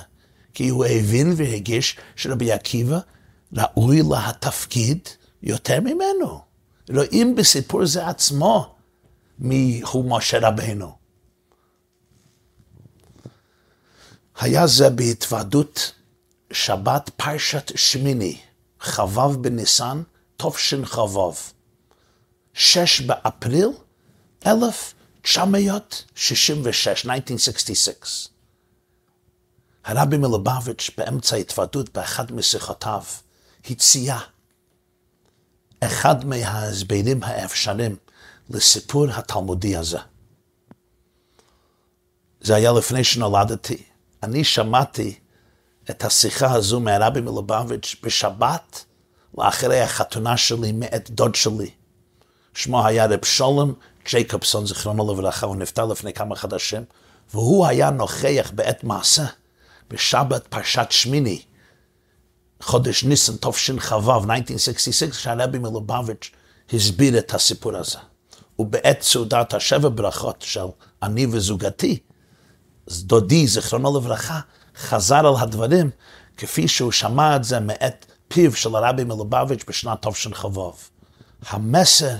כי 0.54 0.68
הוא 0.68 0.84
הבין 0.84 1.32
והגיש 1.36 1.96
שרבי 2.16 2.52
עקיבא 2.52 2.98
ראוי 3.52 4.00
לתפקיד 4.02 5.08
יותר 5.42 5.80
ממנו. 5.80 6.40
רואים 6.90 7.34
בסיפור 7.34 7.86
זה 7.86 8.06
עצמו 8.06 8.74
מי 9.38 9.82
הוא 9.92 10.10
משה 10.10 10.48
רבנו. 10.48 10.92
היה 14.40 14.66
זה 14.66 14.90
בהתוועדות 14.90 15.92
שבת 16.52 17.10
פרשת 17.16 17.72
שמיני, 17.76 18.38
חבב 18.80 19.42
בניסן, 19.42 20.02
תשכ"ו, 20.50 21.32
6 22.54 23.00
באפריל 23.00 23.68
1966, 24.46 27.06
1966. 27.06 28.28
הרבי 29.84 30.16
מלובביץ' 30.16 30.90
באמצע 30.96 31.36
ההתוועדות 31.36 31.94
באחד 31.94 32.32
משיחותיו 32.32 33.02
הציע 33.70 34.18
אחד 35.80 36.24
מההסברים 36.24 37.22
האפשריים 37.22 37.96
לסיפור 38.50 39.10
התלמודי 39.10 39.76
הזה. 39.76 39.98
זה 42.40 42.54
היה 42.54 42.72
לפני 42.72 43.04
שנולדתי. 43.04 43.82
אני 44.22 44.44
שמעתי 44.44 45.18
את 45.90 46.04
השיחה 46.04 46.52
הזו 46.52 46.80
מהרבי 46.80 47.20
מלובביץ' 47.20 47.96
בשבת 48.02 48.84
לאחרי 49.38 49.80
החתונה 49.80 50.36
שלי 50.36 50.72
מאת 50.72 51.10
דוד 51.10 51.34
שלי. 51.34 51.70
שמו 52.54 52.86
היה 52.86 53.06
רב 53.06 53.24
שולם 53.24 53.72
ג'ייקובסון, 54.10 54.66
זיכרונו 54.66 55.12
לברכה, 55.12 55.46
הוא 55.46 55.56
נפטר 55.56 55.86
לפני 55.86 56.12
כמה 56.12 56.36
חדשים, 56.36 56.84
והוא 57.34 57.66
היה 57.66 57.90
נוכח 57.90 58.50
בעת 58.54 58.84
מעשה, 58.84 59.24
בשבת 59.90 60.46
פרשת 60.46 60.86
שמיני, 60.90 61.42
חודש 62.62 63.04
ניסן 63.04 63.36
תשכ"ו, 63.36 63.96
1966, 63.96 65.10
כשהרבי 65.10 65.58
מלובביץ' 65.58 66.30
הסביר 66.72 67.18
את 67.18 67.34
הסיפור 67.34 67.76
הזה. 67.76 67.98
ובעת 68.58 69.02
סעודת 69.02 69.54
השבע 69.54 69.88
ברכות 69.88 70.42
של 70.42 70.66
אני 71.02 71.26
וזוגתי, 71.26 71.98
דודי, 72.90 73.46
זיכרונו 73.46 73.98
לברכה, 73.98 74.40
חזר 74.76 75.26
על 75.26 75.34
הדברים 75.38 75.90
כפי 76.36 76.68
שהוא 76.68 76.92
שמע 76.92 77.36
את 77.36 77.44
זה 77.44 77.60
מאת 77.60 78.06
פיו 78.32 78.56
של 78.56 78.76
הרבי 78.76 79.04
מלובביץ' 79.04 79.64
בשנת 79.68 80.06
תשכ"ו. 80.06 80.72
המסר 81.48 82.16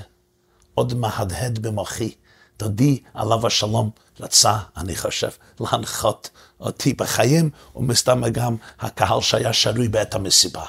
עוד 0.75 0.95
מהדהד 0.95 1.59
במוחי. 1.59 2.15
דודי, 2.59 3.03
עליו 3.15 3.47
השלום, 3.47 3.91
רצה, 4.21 4.59
אני 4.77 4.97
חושב, 4.97 5.29
להנחות 5.61 6.31
אותי 6.61 6.93
בחיים, 6.93 7.51
ומסתמה 7.77 8.29
גם 8.29 8.57
הקהל 8.81 9.21
שהיה 9.21 9.53
שרוי 9.53 9.89
בעת 9.89 10.15
המסיבה. 10.15 10.65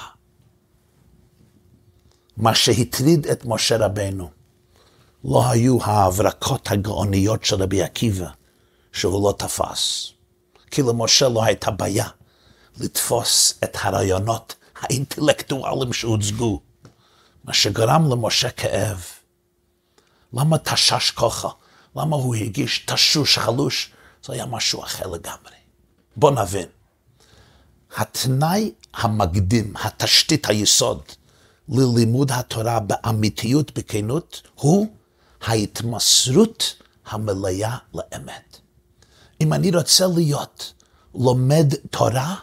מה 2.37 2.55
שהטריד 2.55 3.27
את 3.27 3.45
משה 3.45 3.77
רבנו 3.77 4.29
לא 5.23 5.49
היו 5.49 5.83
ההברקות 5.83 6.71
הגאוניות 6.71 7.45
של 7.45 7.63
רבי 7.63 7.83
עקיבא, 7.83 8.27
שהוא 8.91 9.29
לא 9.29 9.33
תפס. 9.37 10.11
כי 10.71 10.81
למשה 10.81 11.29
לא 11.29 11.43
הייתה 11.43 11.71
בעיה 11.71 12.07
לתפוס 12.79 13.59
את 13.63 13.77
הרעיונות 13.81 14.55
האינטלקטואליים 14.83 15.93
שהוצגו, 15.93 16.61
מה 17.43 17.53
שגרם 17.53 18.11
למשה 18.11 18.49
כאב. 18.49 19.05
למה 20.33 20.57
תשש 20.57 21.11
ככה? 21.11 21.49
למה 21.95 22.15
הוא 22.15 22.35
הגיש 22.35 22.85
תשוש 22.85 23.37
חלוש? 23.37 23.91
זה 24.25 24.33
היה 24.33 24.45
משהו 24.45 24.83
אחר 24.83 25.07
לגמרי. 25.07 25.55
בוא 26.15 26.31
נבין. 26.31 26.67
התנאי 27.97 28.71
המקדים, 28.93 29.73
התשתית 29.83 30.49
היסוד 30.49 31.01
ללימוד 31.69 32.31
התורה 32.31 32.79
באמיתיות, 32.79 33.71
בכנות, 33.77 34.41
הוא 34.55 34.87
ההתמסרות 35.41 36.75
המלאה 37.05 37.77
לאמת. 37.93 38.57
אם 39.41 39.53
אני 39.53 39.71
רוצה 39.71 40.07
להיות 40.15 40.73
לומד 41.15 41.73
תורה, 41.91 42.35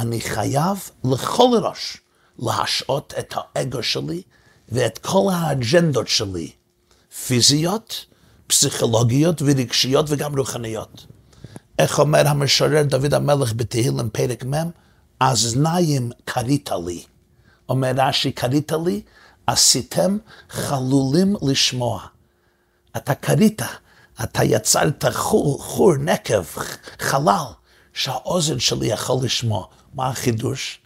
אני 0.00 0.20
חייב 0.20 0.90
לכל 1.04 1.50
ראש 1.62 1.96
להשעות 2.38 3.14
את 3.18 3.34
האגו 3.36 3.82
שלי 3.82 4.22
ואת 4.68 4.98
כל 4.98 5.30
האג'נדות 5.32 6.08
שלי, 6.08 6.50
פיזיות, 7.26 8.04
פסיכולוגיות 8.46 9.42
ורגשיות 9.42 10.06
וגם 10.08 10.38
רוחניות. 10.38 11.06
איך 11.78 11.98
אומר 11.98 12.28
המשורר 12.28 12.82
דוד 12.82 13.14
המלך 13.14 13.52
בתהילים 13.56 14.10
פרק 14.10 14.44
מ', 14.44 14.70
אזניים 15.20 16.10
כרית 16.26 16.70
לי. 16.86 17.04
אומר 17.68 17.92
רש"י, 17.96 18.32
כרית 18.32 18.72
לי, 18.84 19.02
עשיתם 19.46 20.18
חלולים 20.50 21.36
לשמוע. 21.42 22.06
אתה 22.96 23.14
כרית, 23.14 23.62
אתה 24.22 24.44
יצרת 24.44 25.04
חור, 25.12 25.62
חור, 25.62 25.96
נקב, 25.96 26.44
חלל, 27.00 27.44
שהאוזן 27.92 28.58
שלי 28.58 28.86
יכול 28.86 29.16
לשמוע. 29.22 29.66
מה 29.98 30.08
החידוש? 30.08 30.78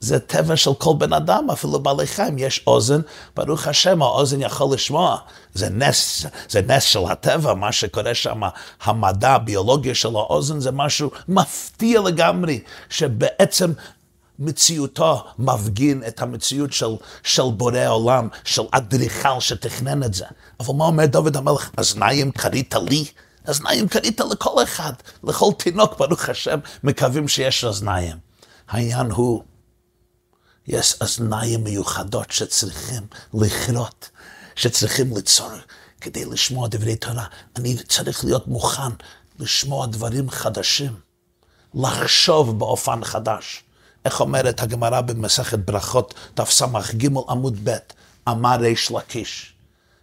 זה 0.00 0.18
טבע 0.18 0.56
של 0.56 0.70
כל 0.78 0.94
בן 0.98 1.12
אדם, 1.12 1.50
אפילו 1.52 1.80
בעלי 1.80 2.06
חיים 2.06 2.38
יש 2.38 2.62
אוזן, 2.66 3.00
ברוך 3.36 3.66
השם 3.66 4.02
האוזן 4.02 4.40
יכול 4.40 4.74
לשמוע. 4.74 5.16
זה 5.54 5.68
נס, 5.70 6.26
זה 6.48 6.60
נס 6.62 6.82
של 6.82 7.04
הטבע, 7.10 7.54
מה 7.54 7.72
שקורה 7.72 8.14
שם, 8.14 8.40
המדע, 8.82 9.30
הביולוגיה 9.30 9.94
של 9.94 10.08
האוזן, 10.08 10.60
זה 10.60 10.70
משהו 10.70 11.10
מפתיע 11.28 12.00
לגמרי, 12.00 12.60
שבעצם 12.90 13.72
מציאותו 14.38 15.24
מפגין 15.38 16.02
את 16.08 16.22
המציאות 16.22 16.72
של, 16.72 16.90
של 17.22 17.50
בורא 17.56 17.86
עולם, 17.86 18.28
של 18.44 18.62
אדריכל 18.70 19.40
שתכנן 19.40 20.02
את 20.02 20.14
זה. 20.14 20.24
אבל 20.60 20.74
מה 20.74 20.84
אומר 20.84 21.06
דוד 21.06 21.36
המלך? 21.36 21.70
אזניים 21.76 22.30
כרית 22.30 22.74
לי? 22.74 23.04
אזניים 23.44 23.88
כרית 23.88 24.20
לכל 24.20 24.62
אחד, 24.62 24.92
לכל 25.24 25.50
תינוק, 25.58 25.98
ברוך 25.98 26.28
השם, 26.28 26.58
מקווים 26.84 27.28
שיש 27.28 27.64
אוזניים. 27.64 28.27
העניין 28.68 29.10
הוא 29.10 29.42
יש 30.66 30.94
אזניים 31.00 31.64
מיוחדות 31.64 32.30
שצריכים 32.30 33.06
לכרות, 33.34 34.10
שצריכים 34.56 35.16
ליצור 35.16 35.50
כדי 36.00 36.24
לשמוע 36.24 36.68
דברי 36.68 36.96
תורה. 36.96 37.26
אני 37.56 37.76
צריך 37.88 38.24
להיות 38.24 38.48
מוכן 38.48 38.90
לשמוע 39.38 39.86
דברים 39.86 40.30
חדשים, 40.30 40.92
לחשוב 41.74 42.58
באופן 42.58 43.04
חדש. 43.04 43.62
איך 44.04 44.20
אומרת 44.20 44.62
הגמרא 44.62 45.00
במסכת 45.00 45.58
ברכות, 45.58 46.14
תס"ג 46.34 47.08
עמוד 47.28 47.58
ב', 47.64 47.76
אמר 48.28 48.56
ריש 48.60 48.90
לקיש, 48.90 49.54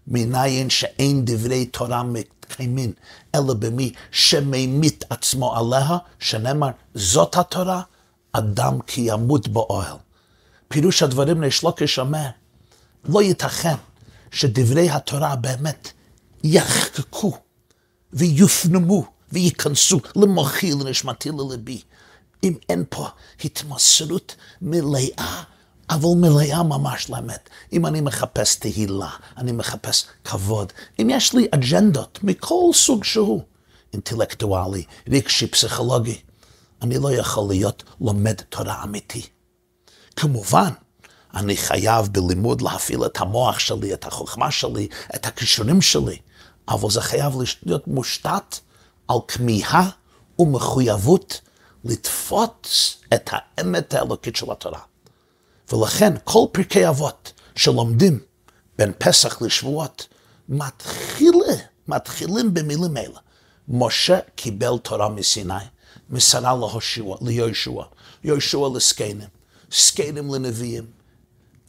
מניין 0.07 0.69
שאין 0.69 1.25
דברי 1.25 1.65
תורה 1.65 2.03
מתקיימים, 2.03 2.93
אלא 3.35 3.53
במי 3.53 3.93
שממית 4.11 5.03
עצמו 5.09 5.55
עליה, 5.55 5.97
שנאמר, 6.19 6.69
זאת 6.95 7.37
התורה, 7.37 7.81
אדם 8.37 8.81
כי 8.87 9.01
ימות 9.01 9.47
באוהל. 9.47 9.95
פירוש 10.67 11.03
הדברים 11.03 11.43
נשלוקש 11.43 11.99
אומר, 11.99 12.27
לא 13.05 13.21
ייתכן 13.21 13.75
שדברי 14.31 14.89
התורה 14.89 15.35
באמת 15.35 15.91
יחקקו 16.43 17.37
ויופנמו 18.13 19.05
וייכנסו 19.31 19.99
למוחי, 20.15 20.71
לנשמתי, 20.71 21.29
ללבי, 21.29 21.81
אם 22.43 22.53
אין 22.69 22.83
פה 22.89 23.07
התמסרות 23.45 24.35
מלאה, 24.61 25.43
אבל 25.89 26.09
מלאה 26.17 26.63
ממש 26.63 27.09
לאמת. 27.09 27.49
אם 27.73 27.85
אני 27.85 28.01
מחפש 28.01 28.55
תהילה, 28.55 29.09
אני 29.37 29.51
מחפש 29.51 30.05
כבוד, 30.23 30.73
אם 31.01 31.07
יש 31.09 31.33
לי 31.33 31.47
אג'נדות 31.51 32.19
מכל 32.23 32.69
סוג 32.73 33.03
שהוא, 33.03 33.43
אינטלקטואלי, 33.93 34.83
רגשי, 35.09 35.47
פסיכולוגי, 35.47 36.21
אני 36.81 36.97
לא 36.97 37.11
יכול 37.11 37.47
להיות 37.49 37.83
לומד 38.01 38.35
תורה 38.49 38.83
אמיתי. 38.83 39.25
כמובן, 40.15 40.69
אני 41.33 41.57
חייב 41.57 42.07
בלימוד 42.11 42.61
להפעיל 42.61 43.05
את 43.05 43.17
המוח 43.21 43.59
שלי, 43.59 43.93
את 43.93 44.05
החוכמה 44.05 44.51
שלי, 44.51 44.87
את 45.15 45.25
הכישורים 45.25 45.81
שלי, 45.81 46.17
אבל 46.67 46.89
זה 46.89 47.01
חייב 47.01 47.33
להיות 47.63 47.87
מושתת 47.87 48.59
על 49.07 49.17
כמיהה 49.27 49.89
ומחויבות 50.39 51.41
לתפוץ 51.83 52.97
את 53.13 53.29
האמת 53.31 53.93
האלוקית 53.93 54.35
של 54.35 54.51
התורה. 54.51 54.79
ולכן 55.73 56.13
כל 56.23 56.45
פרקי 56.51 56.87
אבות 56.89 57.33
שלומדים 57.55 58.19
בין 58.77 58.91
פסח 58.97 59.41
לשבועות, 59.41 60.07
מתחילה, 60.49 61.53
מתחילים 61.87 62.53
במילים 62.53 62.97
אלה. 62.97 63.19
משה 63.67 64.19
קיבל 64.35 64.77
תורה 64.77 65.09
מסיני, 65.09 65.53
משרה 66.09 66.53
ליהושע, 67.21 67.83
יהושע 68.23 68.67
לזקנים, 68.75 69.27
זקנים 69.71 70.33
לנביאים, 70.33 70.85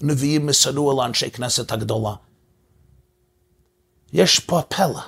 נביאים 0.00 0.46
מסרו 0.46 0.90
על 0.90 1.06
אנשי 1.06 1.30
כנסת 1.30 1.72
הגדולה. 1.72 2.14
יש 4.12 4.38
פה 4.38 4.62
פלא, 4.68 5.00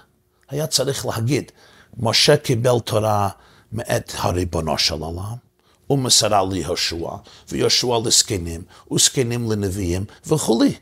היה 0.49 0.67
צריך 0.67 1.07
להגיד, 1.07 1.53
משה 1.97 2.37
קיבל 2.37 2.81
תורה 2.85 3.29
מאת 3.73 4.13
הריבונו 4.17 4.79
של 4.79 4.95
עולם, 4.95 5.37
ומסרה 5.91 6.45
ליהושע, 6.51 7.11
ויהושע 7.49 7.99
לזקנים, 8.05 8.63
וזקנים 8.93 9.51
לנביאים 9.53 10.05
וכולי. 10.27 10.75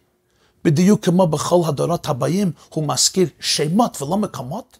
בדיוק 0.64 1.04
כמו 1.04 1.26
בכל 1.26 1.60
הדורות 1.66 2.06
הבאים, 2.06 2.52
הוא 2.68 2.88
מזכיר 2.88 3.28
שמות 3.40 4.02
ולא 4.02 4.16
מקומות. 4.16 4.78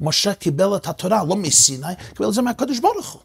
משה 0.00 0.34
קיבל 0.34 0.76
את 0.76 0.86
התורה 0.86 1.24
לא 1.24 1.36
מסיני, 1.36 1.94
קיבל 2.14 2.28
את 2.28 2.34
זה 2.34 2.42
מהקדוש 2.42 2.78
ברוך 2.78 3.08
הוא. 3.08 3.20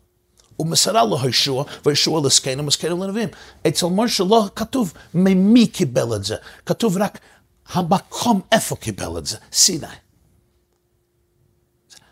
הוא 0.55 0.67
מסרה 0.67 1.03
ליהושע, 1.05 1.63
ויהושע 1.85 2.11
לזקנים 2.25 2.67
וזקנים 2.67 3.03
לנביאים. 3.03 3.29
אצל 3.67 3.85
משה 3.85 4.23
לא 4.23 4.45
כתוב 4.55 4.93
ממי 5.13 5.67
קיבל 5.67 6.15
את 6.15 6.23
זה, 6.23 6.35
כתוב 6.65 6.97
רק 6.97 7.19
המקום 7.67 8.41
איפה 8.51 8.75
קיבל 8.75 9.17
את 9.17 9.25
זה, 9.25 9.37
סיני. 9.53 9.87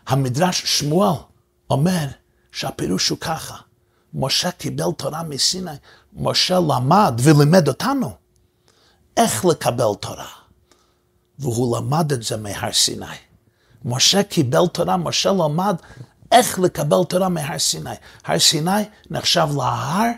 המדרש 0.06 0.62
שמואל 0.64 1.16
אומר 1.70 2.06
שהפירוש 2.52 3.08
הוא 3.08 3.18
ככה, 3.18 3.56
משה 4.14 4.50
קיבל 4.50 4.92
תורה 4.96 5.22
מסיני, 5.22 5.70
משה 6.12 6.58
למד 6.60 7.20
ולימד 7.22 7.68
אותנו 7.68 8.12
איך 9.16 9.44
לקבל 9.44 9.94
תורה. 10.00 10.28
והוא 11.38 11.76
למד 11.76 12.12
את 12.12 12.22
זה 12.22 12.36
מהר 12.36 12.72
סיני. 12.72 13.06
משה 13.84 14.22
קיבל 14.22 14.66
תורה, 14.72 14.96
משה 14.96 15.32
למד 15.32 15.76
איך 16.32 16.58
לקבל 16.58 17.04
תורה 17.08 17.28
מהר 17.28 17.58
סיני. 17.58 17.90
הר 18.24 18.38
סיני 18.38 18.82
נחשב 19.10 19.48
להר 19.56 20.10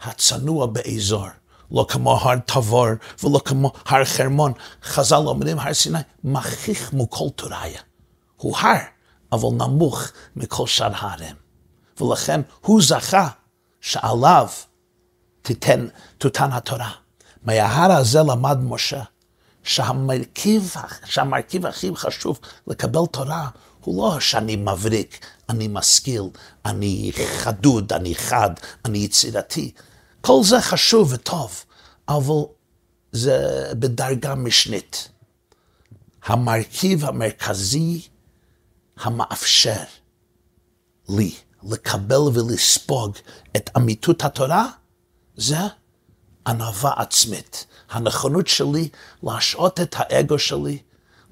הצנוע 0.00 0.66
באזור. 0.66 1.26
לא 1.70 1.86
כמו 1.88 2.16
הר 2.16 2.38
תבור 2.46 2.86
ולא 3.24 3.40
כמו 3.44 3.72
הר 3.86 4.04
חרמון. 4.04 4.52
חז"ל 4.82 5.16
אומרים 5.16 5.58
הר 5.58 5.74
סיני 5.74 5.98
מכיך 6.24 6.92
מכל 6.92 7.28
תוריה. 7.34 7.80
הוא 8.36 8.56
הר, 8.58 8.78
אבל 9.32 9.48
נמוך 9.52 10.02
מכל 10.36 10.66
שאר 10.66 10.90
ההרים. 10.94 11.36
ולכן 12.00 12.40
הוא 12.60 12.82
זכה 12.82 13.28
שעליו 13.80 14.48
תיתן, 15.42 15.86
תותן 16.18 16.52
התורה. 16.52 16.90
מההר 17.42 17.92
הזה 17.92 18.18
למד 18.22 18.58
משה 18.60 19.02
שהמרכיב, 19.62 20.74
שהמרכיב 21.04 21.66
הכי 21.66 21.90
חשוב 21.94 22.40
לקבל 22.66 23.06
תורה 23.12 23.48
הוא 23.80 24.14
לא 24.14 24.20
שאני 24.20 24.56
מבריק, 24.56 25.26
אני 25.48 25.68
משכיל, 25.68 26.22
אני 26.64 27.12
חדוד, 27.38 27.92
אני 27.92 28.14
חד, 28.14 28.50
אני 28.84 28.98
יצירתי. 28.98 29.72
כל 30.20 30.40
זה 30.42 30.60
חשוב 30.60 31.12
וטוב, 31.12 31.64
אבל 32.08 32.52
זה 33.12 33.68
בדרגה 33.72 34.34
משנית. 34.34 35.08
המרכיב 36.24 37.04
המרכזי 37.04 38.00
המאפשר 38.96 39.84
לי 41.08 41.34
לקבל 41.62 42.16
ולספוג 42.34 43.16
את 43.56 43.70
אמיתות 43.76 44.24
התורה, 44.24 44.66
זה 45.36 45.56
ענווה 46.48 46.92
עצמית. 46.96 47.66
הנכונות 47.90 48.46
שלי 48.46 48.88
להשעות 49.22 49.80
את 49.80 49.94
האגו 49.98 50.38
שלי, 50.38 50.78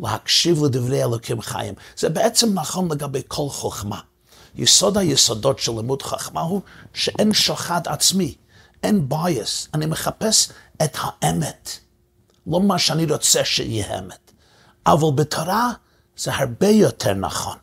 להקשיב 0.01 0.65
לדברי 0.65 1.05
אלוקים 1.05 1.41
חיים. 1.41 1.75
זה 1.97 2.09
בעצם 2.09 2.55
נכון 2.55 2.93
לגבי 2.93 3.23
כל 3.29 3.49
חוכמה. 3.49 4.01
יסוד 4.55 4.99
היסודות 4.99 5.59
של 5.59 5.73
לימוד 5.73 6.03
חכמה 6.03 6.41
הוא 6.41 6.61
שאין 6.95 7.33
שוחד 7.33 7.81
עצמי, 7.87 8.35
אין 8.83 9.09
בייס. 9.09 9.69
אני 9.75 9.87
מחפש 9.87 10.49
את 10.83 10.97
האמת, 11.01 11.71
לא 12.47 12.61
מה 12.61 12.79
שאני 12.79 13.07
רוצה 13.07 13.45
שיהיה 13.45 13.99
אמת. 13.99 14.33
אבל 14.87 15.09
בתורה 15.15 15.73
זה 16.17 16.35
הרבה 16.35 16.69
יותר 16.69 17.15
נכון. 17.15 17.57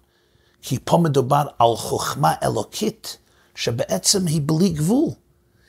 כי 0.62 0.78
פה 0.84 0.98
מדובר 0.98 1.44
על 1.60 1.76
חוכמה 1.76 2.34
אלוקית, 2.44 3.18
שבעצם 3.56 4.28
היא 4.28 4.42
בלי 4.46 4.70
גבול, 4.70 5.10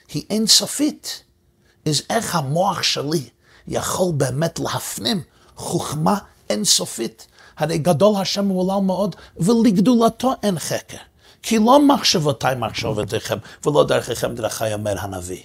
היא 0.09 0.25
אינסופית. 0.31 1.24
אז 1.89 2.03
איך 2.11 2.35
המוח 2.35 2.83
שלי 2.83 3.29
יכול 3.69 4.13
באמת 4.17 4.59
להפנים 4.59 5.23
חוכמה 5.57 6.19
אינסופית? 6.51 7.27
הרי 7.57 7.79
גדול 7.79 8.17
השם 8.21 8.49
הוא 8.49 8.61
עולם 8.61 8.87
מאוד, 8.87 9.17
ולגדולתו 9.37 10.33
אין 10.43 10.59
חקר. 10.59 10.97
כי 11.43 11.59
לא 11.59 11.87
מחשבותיי 11.87 12.55
מחשבותיכם, 12.55 13.39
ולא 13.67 13.85
דרככם 13.87 14.35
דרכי 14.35 14.75
אומר 14.75 14.95
הנביא. 14.99 15.43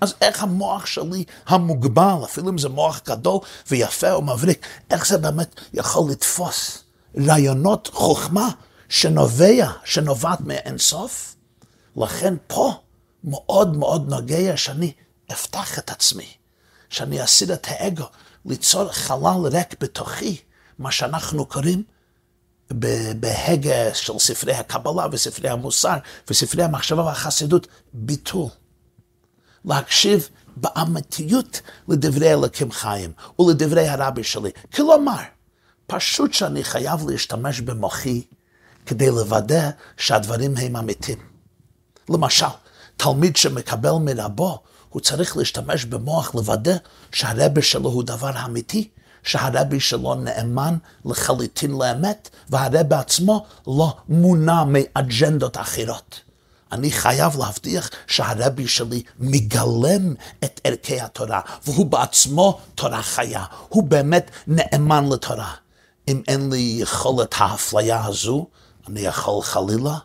אז 0.00 0.14
איך 0.20 0.42
המוח 0.42 0.86
שלי 0.86 1.24
המוגבל, 1.46 2.24
אפילו 2.24 2.48
אם 2.48 2.58
זה 2.58 2.68
מוח 2.68 3.00
גדול 3.06 3.38
ויפה 3.70 4.16
ומבריק, 4.16 4.66
איך 4.90 5.06
זה 5.06 5.18
באמת 5.18 5.60
יכול 5.74 6.10
לתפוס 6.10 6.82
רעיונות 7.26 7.90
חוכמה 7.92 8.48
שנובע, 8.88 9.70
שנובעת 9.84 10.40
מאינסוף? 10.40 11.36
לכן 11.96 12.34
פה 12.46 12.72
מאוד 13.24 13.76
מאוד 13.76 14.08
נוגע 14.08 14.56
שאני 14.56 14.92
אפתח 15.32 15.78
את 15.78 15.90
עצמי, 15.90 16.28
שאני 16.88 17.24
אסיר 17.24 17.52
את 17.52 17.66
האגו, 17.70 18.04
ליצור 18.44 18.92
חלל 18.92 19.46
ריק 19.52 19.80
בתוכי, 19.80 20.36
מה 20.78 20.90
שאנחנו 20.90 21.46
קוראים 21.46 21.82
בהגה 23.20 23.94
של 23.94 24.18
ספרי 24.18 24.54
הקבלה 24.54 25.06
וספרי 25.12 25.48
המוסר 25.48 25.96
וספרי 26.30 26.62
המחשבה 26.62 27.02
והחסידות, 27.04 27.66
ביטול. 27.92 28.48
להקשיב 29.64 30.28
באמיתיות 30.56 31.60
לדברי 31.88 32.32
אלוקים 32.32 32.72
חיים 32.72 33.12
ולדברי 33.38 33.88
הרבי 33.88 34.24
שלי. 34.24 34.50
כלומר, 34.74 35.20
פשוט 35.86 36.32
שאני 36.32 36.64
חייב 36.64 37.10
להשתמש 37.10 37.60
במוחי 37.60 38.22
כדי 38.86 39.10
לוודא 39.10 39.70
שהדברים 39.96 40.56
הם 40.56 40.76
אמיתיים. 40.76 41.18
למשל, 42.08 42.46
תלמיד 43.02 43.36
שמקבל 43.36 43.92
מרבו, 44.00 44.58
הוא 44.88 45.00
צריך 45.00 45.36
להשתמש 45.36 45.84
במוח 45.84 46.34
לוודא 46.34 46.76
שהרבי 47.12 47.62
שלו 47.62 47.90
הוא 47.90 48.02
דבר 48.02 48.30
אמיתי, 48.44 48.88
שהרבי 49.22 49.80
שלו 49.80 50.14
נאמן 50.14 50.76
לחלוטין 51.04 51.70
לאמת, 51.70 52.28
והרבי 52.50 52.94
עצמו 52.94 53.46
לא 53.66 53.96
מונע 54.08 54.64
מאג'נדות 54.64 55.56
אחרות. 55.56 56.20
אני 56.72 56.90
חייב 56.90 57.36
להבטיח 57.38 57.90
שהרבי 58.06 58.68
שלי 58.68 59.02
מגלם 59.18 60.14
את 60.44 60.60
ערכי 60.64 61.00
התורה, 61.00 61.40
והוא 61.66 61.86
בעצמו 61.86 62.60
תורה 62.74 63.02
חיה. 63.02 63.44
הוא 63.68 63.82
באמת 63.82 64.30
נאמן 64.46 65.08
לתורה. 65.12 65.52
אם 66.08 66.22
אין 66.28 66.50
לי 66.50 66.76
יכולת 66.78 67.34
האפליה 67.38 68.04
הזו, 68.04 68.46
אני 68.88 69.00
יכול 69.00 69.42
חלילה 69.42 69.98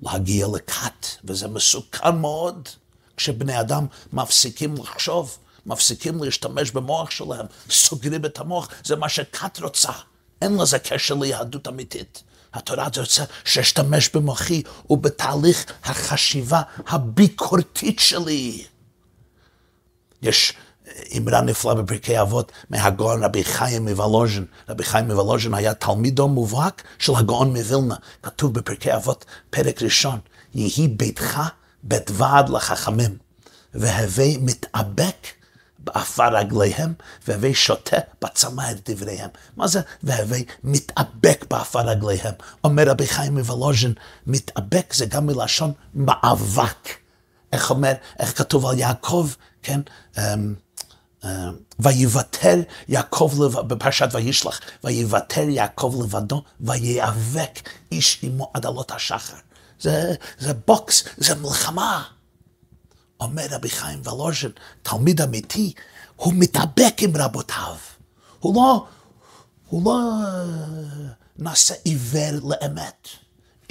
להגיע 0.00 0.46
לכת, 0.54 1.06
וזה 1.24 1.48
מסוכן 1.48 2.16
מאוד 2.16 2.68
כשבני 3.16 3.60
אדם 3.60 3.86
מפסיקים 4.12 4.74
לחשוב, 4.74 5.38
מפסיקים 5.66 6.24
להשתמש 6.24 6.70
במוח 6.70 7.10
שלהם, 7.10 7.46
סוגרים 7.70 8.24
את 8.24 8.38
המוח, 8.38 8.68
זה 8.84 8.96
מה 8.96 9.08
שכת 9.08 9.60
רוצה. 9.60 9.92
אין 10.42 10.56
לזה 10.56 10.78
קשר 10.78 11.14
ליהדות 11.14 11.68
אמיתית. 11.68 12.22
התורה 12.54 12.88
רוצה 12.96 13.24
שאשתמש 13.44 14.08
במוחי 14.08 14.62
ובתהליך 14.90 15.64
החשיבה 15.84 16.62
הביקורתית 16.86 17.98
שלי. 17.98 18.64
יש 20.22 20.52
אמרה 21.16 21.40
נפלאה 21.40 21.74
בפרקי 21.74 22.20
אבות 22.20 22.52
מהגאון 22.70 23.24
רבי 23.24 23.44
חיים 23.44 23.88
מוולוז'ין. 23.88 24.44
רבי 24.68 24.84
חיים 24.84 25.08
מוולוז'ין 25.08 25.54
היה 25.54 25.74
תלמידו 25.74 26.28
מובהק 26.28 26.82
של 26.98 27.12
הגאון 27.16 27.56
מווילנה. 27.56 27.94
כתוב 28.22 28.54
בפרקי 28.54 28.94
אבות, 28.94 29.24
פרק 29.50 29.82
ראשון, 29.82 30.18
יהי 30.54 30.88
ביתך 30.88 31.40
בית 31.82 32.10
ועד 32.14 32.48
לחכמים, 32.48 33.16
והווי 33.74 34.38
מתאבק 34.40 35.26
באפר 35.78 36.36
רגליהם, 36.36 36.94
והווי 37.28 37.54
שותה 37.54 37.96
בצמא 38.22 38.70
את 38.70 38.90
דבריהם. 38.90 39.30
מה 39.56 39.68
זה 39.68 39.80
והווי 40.02 40.44
מתאבק 40.64 41.44
באפר 41.50 41.80
רגליהם? 41.80 42.34
אומר 42.64 42.88
רבי 42.88 43.06
חיים 43.06 43.38
מוולוז'ין, 43.38 43.92
מתאבק 44.26 44.94
זה 44.94 45.06
גם 45.06 45.26
מלשון 45.26 45.72
מאבק. 45.94 46.88
איך 47.52 47.70
אומר, 47.70 47.92
איך 48.18 48.38
כתוב 48.38 48.66
על 48.66 48.78
יעקב, 48.78 49.28
כן? 49.62 49.80
אמ, 50.18 50.54
ויוותר 51.78 52.60
יעקב 52.88 53.32
לבדו, 53.38 53.64
בפרשת 53.64 54.08
וישלח, 54.12 54.60
ויוותר 54.84 55.48
יעקב 55.48 55.94
לבדו, 56.02 56.42
ויאבק 56.60 57.68
איש 57.92 58.18
עמו 58.22 58.50
עד 58.54 58.66
עלות 58.66 58.90
השחר. 58.90 59.36
זה, 59.80 60.14
זה 60.38 60.52
בוקס, 60.66 61.04
זה 61.16 61.34
מלחמה. 61.34 62.04
אומר 63.20 63.46
רבי 63.50 63.68
חיים 63.68 64.00
מוולוז'ין, 64.04 64.50
תלמיד 64.82 65.20
אמיתי, 65.20 65.72
הוא 66.16 66.34
מתאבק 66.36 66.94
עם 66.98 67.16
רבותיו. 67.16 67.76
הוא 68.40 68.54
לא, 68.54 68.86
הוא 69.68 69.84
לא 69.84 69.98
אה, 70.24 70.44
נעשה 71.38 71.74
עיוור 71.84 72.30
לאמת. 72.42 73.08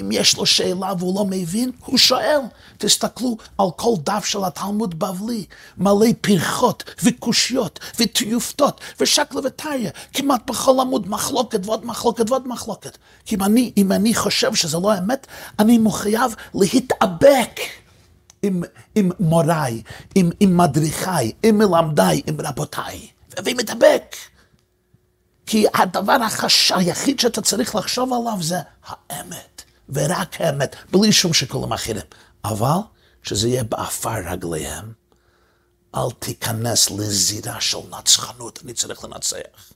אם 0.01 0.11
יש 0.11 0.37
לו 0.37 0.45
שאלה 0.45 0.93
והוא 0.99 1.15
לא 1.15 1.25
מבין, 1.25 1.71
הוא 1.85 1.97
שואל. 1.97 2.39
תסתכלו 2.77 3.37
על 3.57 3.67
כל 3.75 3.93
דף 4.03 4.25
של 4.25 4.43
התלמוד 4.43 4.99
בבלי, 4.99 5.45
מלא 5.77 6.07
פרחות 6.21 6.83
וקושיות 7.03 7.79
וטיופתות 7.99 8.81
ושקלא 8.99 9.41
וטריא, 9.43 9.89
כמעט 10.13 10.49
בכל 10.49 10.79
עמוד 10.81 11.09
מחלוקת 11.09 11.65
ועוד 11.65 11.85
מחלוקת 11.85 12.29
ועוד 12.29 12.47
מחלוקת. 12.47 12.97
כי 13.25 13.35
אם 13.35 13.43
אני, 13.43 13.71
אם 13.77 13.91
אני 13.91 14.15
חושב 14.15 14.55
שזה 14.55 14.77
לא 14.77 14.97
אמת, 14.97 15.27
אני 15.59 15.77
מחויב 15.77 16.35
להתאבק. 16.53 17.59
עם, 18.43 18.63
עם 18.95 19.11
מוריי, 19.19 19.81
עם, 20.15 20.29
עם 20.39 20.57
מדריכיי, 20.57 21.31
עם 21.43 21.57
מלמדיי, 21.57 22.21
עם 22.27 22.41
רבותיי, 22.41 23.07
ומתאבק. 23.45 24.15
כי 25.45 25.65
הדבר 25.73 26.17
החש... 26.25 26.71
היחיד 26.71 27.19
שאתה 27.19 27.41
צריך 27.41 27.75
לחשוב 27.75 28.13
עליו 28.13 28.43
זה 28.43 28.57
האמת, 28.85 29.56
ורק 29.89 30.41
האמת, 30.41 30.75
בלי 30.91 31.11
שום 31.11 31.33
שיקולים 31.33 31.73
אחרים. 31.73 32.05
אבל 32.43 32.77
שזה 33.23 33.47
יהיה 33.47 33.63
באפר 33.63 34.29
רגליהם, 34.31 34.93
אל 35.95 36.11
תיכנס 36.19 36.91
לזירה 36.91 37.61
של 37.61 37.77
נצחנות, 37.99 38.59
אני 38.63 38.73
צריך 38.73 39.03
לנצח. 39.03 39.73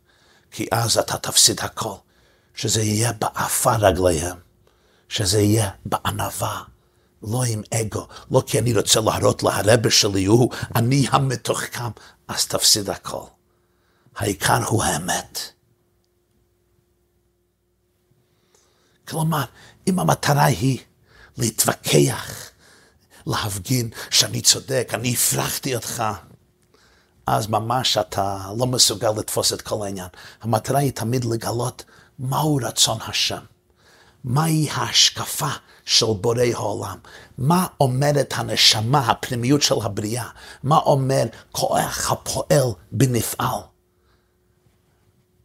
כי 0.52 0.68
אז 0.72 0.98
אתה 0.98 1.18
תפסיד 1.18 1.60
הכל. 1.60 1.96
שזה 2.56 2.82
יהיה 2.82 3.14
באפר 3.14 3.76
רגליהם, 3.76 4.38
שזה 5.10 5.40
יהיה 5.40 5.70
בענווה, 5.86 6.64
לא 7.24 7.44
עם 7.44 7.62
אגו, 7.74 8.08
לא 8.32 8.44
כי 8.48 8.60
אני 8.60 8.74
רוצה 8.74 9.00
להראות 9.00 9.44
להרבה 9.44 9.92
שלי, 9.92 10.26
הוא 10.26 10.52
אני 10.76 11.08
המתוחכם, 11.12 11.92
אז 12.28 12.48
תפסיד 12.48 12.90
הכל. 12.90 13.24
העיקר 14.16 14.64
הוא 14.64 14.84
האמת. 14.84 15.40
כלומר, 19.08 19.44
אם 19.88 20.00
המטרה 20.00 20.46
היא 20.46 20.80
להתווכח, 21.38 22.50
להפגין 23.28 23.90
שאני 24.10 24.42
צודק, 24.42 24.92
אני 24.94 25.14
הפרחתי 25.14 25.76
אותך, 25.76 26.04
אז 27.28 27.48
ממש 27.48 27.98
אתה 27.98 28.52
לא 28.58 28.68
מסוגל 28.68 29.12
לתפוס 29.12 29.54
את 29.54 29.62
כל 29.62 29.86
העניין. 29.86 30.08
המטרה 30.42 30.80
היא 30.80 30.92
תמיד 30.92 31.26
לגלות 31.26 31.84
מהו 32.20 32.60
רצון 32.64 32.98
השם. 33.08 33.40
מהי 34.24 34.70
ההשקפה 34.72 35.50
של 35.86 36.06
בורא 36.22 36.44
העולם? 36.54 36.98
מה 37.38 37.68
אומרת 37.80 38.34
הנשמה, 38.38 39.00
הפנימיות 39.00 39.62
של 39.62 39.76
הבריאה? 39.84 40.30
מה 40.64 40.78
אומר 40.78 41.26
כוח 41.52 42.12
הפועל 42.12 42.68
בנפעל? 42.92 43.60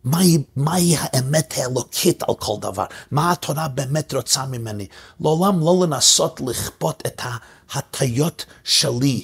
מהי, 0.06 0.38
מהי 0.56 0.96
האמת 0.98 1.54
האלוקית 1.56 2.22
על 2.22 2.34
כל 2.38 2.56
דבר? 2.60 2.84
מה 3.10 3.32
התורה 3.32 3.68
באמת 3.68 4.14
רוצה 4.14 4.46
ממני? 4.46 4.86
לעולם 5.20 5.60
לא 5.60 5.86
לנסות 5.86 6.40
לכפות 6.46 7.02
את 7.06 7.22
ההטיות 7.70 8.44
שלי 8.64 9.22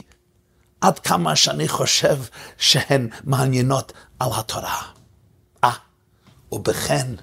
עד 0.80 0.98
כמה 0.98 1.36
שאני 1.36 1.68
חושב 1.68 2.18
שהן 2.58 3.08
מעניינות 3.24 3.92
על 4.18 4.28
התורה. 4.34 4.82
אה, 5.64 5.72
ובכן, 6.52 7.14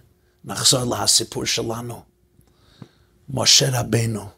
נחזור 0.45 0.84
לסיפור 0.84 1.45
שלנו. 1.45 2.04
משה 3.30 3.80
רבנו 3.80 4.30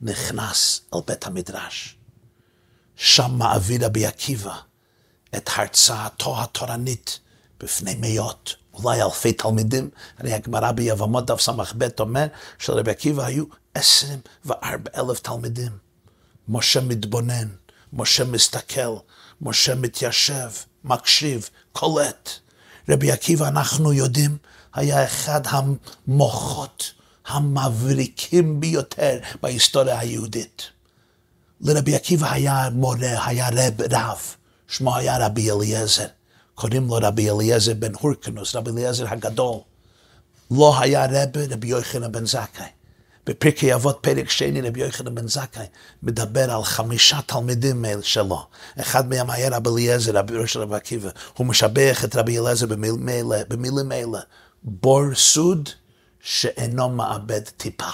נכנס 0.00 0.80
אל 0.94 0.98
בית 1.06 1.26
המדרש. 1.26 1.96
שם 2.96 3.30
מעביר 3.38 3.84
רבי 3.86 4.06
עקיבא 4.06 4.56
את 5.36 5.50
הרצאתו 5.56 6.42
התורנית 6.42 7.20
בפני 7.64 7.96
מאות, 8.00 8.54
אולי 8.74 9.02
אלפי 9.02 9.32
תלמידים. 9.32 9.90
הרי 10.18 10.32
הגמרא 10.32 10.72
ביבמות 10.72 11.26
דף 11.26 11.40
ס"ב 11.40 11.84
אומר 12.00 12.26
שלרבי 12.58 12.90
עקיבא 12.90 13.24
היו 13.24 13.44
עשרים 13.74 14.18
וארבע 14.44 14.90
אלף 14.96 15.20
תלמידים. 15.20 15.72
משה 16.48 16.80
מתבונן, 16.80 17.48
משה 17.92 18.24
מסתכל, 18.24 18.96
משה 19.40 19.74
מתיישב, 19.74 20.50
מקשיב, 20.84 21.48
קולט. 21.72 22.30
רבי 22.88 23.12
עקיבא, 23.12 23.48
אנחנו 23.48 23.92
יודעים, 23.92 24.36
היה 24.74 25.04
אחד 25.04 25.40
המוחות 25.46 26.92
המבריקים 27.26 28.60
ביותר 28.60 29.18
בהיסטוריה 29.42 29.98
היהודית. 29.98 30.70
לרבי 31.60 31.94
עקיבא 31.94 32.32
היה 32.32 32.68
מורה, 32.72 33.26
היה 33.26 33.48
רב 33.48 33.82
רב, 33.90 34.20
שמו 34.68 34.96
היה 34.96 35.26
רבי 35.26 35.50
אליעזר. 35.50 36.06
קוראים 36.54 36.88
לו 36.88 36.98
רבי 37.02 37.30
אליעזר 37.30 37.74
בן 37.74 37.92
הורקנוס, 38.00 38.54
רבי 38.54 38.70
אליעזר 38.70 39.08
הגדול. 39.08 39.56
לא 40.50 40.80
היה 40.80 41.06
רבי, 41.10 41.46
רבי 41.46 41.68
יוחנן 41.68 42.12
בן 42.12 42.26
זכאי. 42.26 42.66
בפרקי 43.26 43.74
אבות 43.74 43.98
פרק 44.00 44.30
שני 44.30 44.60
רבי 44.60 44.80
יוחנן 44.80 45.14
בן 45.14 45.28
זכאי 45.28 45.66
מדבר 46.02 46.50
על 46.50 46.64
חמישה 46.64 47.20
תלמידים 47.26 47.84
שלו. 48.02 48.46
אחד 48.80 49.08
מהם 49.08 49.30
היה 49.30 49.56
רבי 49.56 49.70
אליעזר, 49.70 50.18
רבי 50.18 50.36
ראש 50.36 50.56
רבי 50.56 50.74
עקיבא. 50.74 51.10
הוא 51.34 51.46
משבח 51.46 52.04
את 52.04 52.16
רבי 52.16 52.38
אליעזר 52.38 52.66
במילים 53.48 53.92
אלה. 53.92 54.20
בור 54.62 55.14
סוד 55.14 55.68
שאינו 56.20 56.88
מאבד 56.88 57.40
טיפה. 57.40 57.90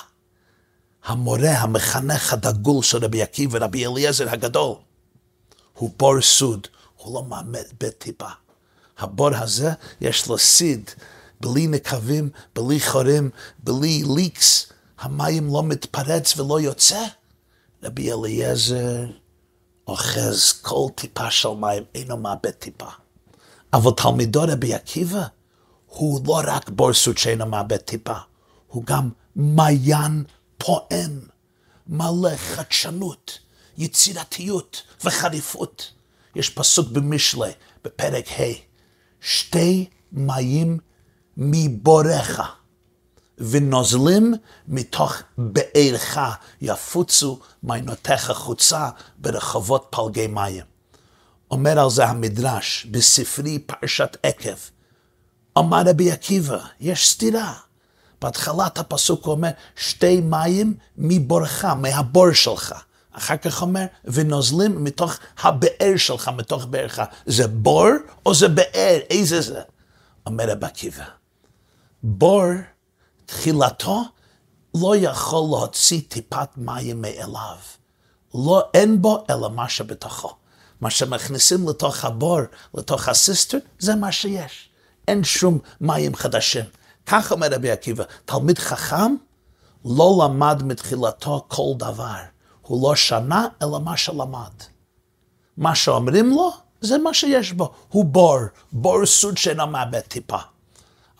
המורה, 1.04 1.50
המחנך 1.50 2.32
הדגול 2.32 2.82
של 2.82 3.04
רבי 3.04 3.22
עקיבא, 3.22 3.58
רבי 3.58 3.86
אליעזר 3.86 4.30
הגדול, 4.30 4.74
הוא 5.74 5.90
בור 5.96 6.20
סוד, 6.20 6.66
הוא 6.96 7.14
לא 7.14 7.24
מאבד 7.24 7.90
טיפה. 7.98 8.28
הבור 9.00 9.36
הזה, 9.36 9.72
יש 10.00 10.28
לו 10.28 10.38
סיד, 10.38 10.90
בלי 11.40 11.66
נקבים, 11.66 12.30
בלי 12.54 12.80
חורים, 12.80 13.30
בלי 13.58 14.02
ליקס, 14.16 14.72
המים 14.98 15.46
לא 15.54 15.62
מתפרץ 15.62 16.38
ולא 16.38 16.60
יוצא. 16.60 17.06
רבי 17.82 18.12
אליעזר 18.12 19.06
אוחז 19.86 20.52
כל 20.62 20.86
טיפה 20.94 21.30
של 21.30 21.48
מים, 21.48 21.82
אינו 21.94 22.16
מאבד 22.16 22.50
טיפה. 22.50 22.88
אבל 23.72 23.90
תלמידו 23.96 24.42
רבי 24.48 24.74
עקיבא, 24.74 25.26
הוא 25.86 26.20
לא 26.26 26.40
רק 26.46 26.68
בור 26.68 26.92
סוד 26.92 27.18
שאינו 27.18 27.46
מאבד 27.46 27.76
טיפה, 27.76 28.16
הוא 28.66 28.84
גם 28.84 29.10
מעיין 29.36 30.24
פועם, 30.58 31.20
מלא 31.86 32.36
חדשנות, 32.36 33.38
יצירתיות 33.78 34.82
וחריפות. 35.04 35.92
יש 36.34 36.50
פסוק 36.50 36.88
במשלי, 36.88 37.50
בפרק 37.84 38.28
ה', 38.28 38.69
שתי 39.20 39.88
מים 40.12 40.78
מבורך, 41.36 42.40
ונוזלים 43.38 44.34
מתוך 44.68 45.16
בארך 45.38 46.18
יפוצו 46.60 47.38
מעיינותיך 47.62 48.30
חוצה 48.30 48.88
ברחובות 49.18 49.86
פלגי 49.90 50.26
מים. 50.26 50.64
אומר 51.50 51.80
על 51.80 51.90
זה 51.90 52.06
המדרש 52.06 52.86
בספרי 52.90 53.58
פרשת 53.58 54.16
עקב, 54.22 54.56
אמר 55.58 55.82
רבי 55.86 56.12
עקיבא, 56.12 56.58
יש 56.80 57.10
סתירה. 57.10 57.54
בהתחלת 58.22 58.78
הפסוק 58.78 59.24
הוא 59.24 59.34
אומר, 59.34 59.50
שתי 59.76 60.20
מים 60.20 60.74
מבורך, 60.96 61.64
מהבור 61.64 62.32
שלך. 62.32 62.74
אחר 63.12 63.36
כך 63.36 63.62
אומר, 63.62 63.84
ונוזלים 64.04 64.84
מתוך 64.84 65.18
הבאר 65.42 65.96
שלך, 65.96 66.30
מתוך 66.36 66.64
בארך. 66.64 67.00
זה 67.26 67.48
בור 67.48 67.90
או 68.26 68.34
זה 68.34 68.48
באר? 68.48 68.98
איזה 69.10 69.40
זה? 69.40 69.60
אומר 70.26 70.50
רבי 70.50 70.66
עקיבא, 70.66 71.04
בור, 72.02 72.50
תחילתו, 73.26 74.02
לא 74.74 74.96
יכול 74.96 75.48
להוציא 75.50 76.00
טיפת 76.08 76.48
מים 76.56 77.02
מאליו. 77.02 77.56
לא, 78.34 78.62
אין 78.74 79.02
בו 79.02 79.24
אלא 79.30 79.50
מה 79.50 79.68
שבתוכו. 79.68 80.34
מה 80.80 80.90
שמכניסים 80.90 81.68
לתוך 81.68 82.04
הבור, 82.04 82.40
לתוך 82.74 83.08
הסיסטר, 83.08 83.58
זה 83.78 83.94
מה 83.94 84.12
שיש. 84.12 84.70
אין 85.08 85.24
שום 85.24 85.58
מים 85.80 86.14
חדשים. 86.14 86.64
כך 87.06 87.32
אומר 87.32 87.48
רבי 87.50 87.70
עקיבא, 87.70 88.04
תלמיד 88.24 88.58
חכם 88.58 89.14
לא 89.84 90.20
למד 90.24 90.62
מתחילתו 90.62 91.44
כל 91.48 91.72
דבר. 91.76 92.20
הוא 92.70 92.88
לא 92.88 92.96
שנה, 92.96 93.46
אלא 93.62 93.80
מה 93.80 93.96
שלמד. 93.96 94.50
מה 95.56 95.74
שאומרים 95.74 96.30
לו, 96.30 96.52
זה 96.80 96.98
מה 96.98 97.14
שיש 97.14 97.52
בו. 97.52 97.72
הוא 97.88 98.04
בור, 98.04 98.38
בור 98.72 99.06
סוד 99.06 99.38
שאינו 99.38 99.66
מאבד 99.66 100.00
טיפה. 100.00 100.38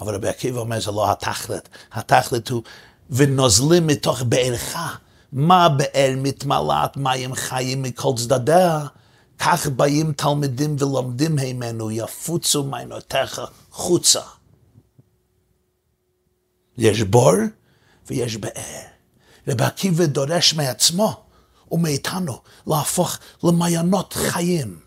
אבל 0.00 0.14
רבי 0.14 0.28
עקיבא 0.28 0.60
אומר, 0.60 0.80
זה 0.80 0.90
לא 0.90 1.10
התכלת. 1.12 1.68
התכלת 1.92 2.48
הוא, 2.48 2.62
ונוזלים 3.10 3.86
מתוך 3.86 4.22
בערך, 4.22 4.76
מה 5.32 5.68
באר 5.68 6.14
מתמלאת 6.16 6.96
מים 6.96 7.34
חיים 7.34 7.82
מכל 7.82 8.12
צדדיה, 8.16 8.86
כך 9.38 9.66
באים 9.66 10.12
תלמידים 10.12 10.76
ולומדים 10.78 11.38
הימנו, 11.38 11.90
יפוצו 11.90 12.64
מעיינותיך 12.64 13.40
חוצה. 13.70 14.22
יש 16.78 17.02
בור 17.02 17.34
ויש 18.06 18.36
באר. 18.36 18.82
רבי 19.48 19.64
עקיבא 19.64 20.06
דורש 20.06 20.54
מעצמו 20.54 21.29
ומאיתנו 21.70 22.40
להפוך 22.66 23.18
למעיינות 23.44 24.12
חיים, 24.12 24.78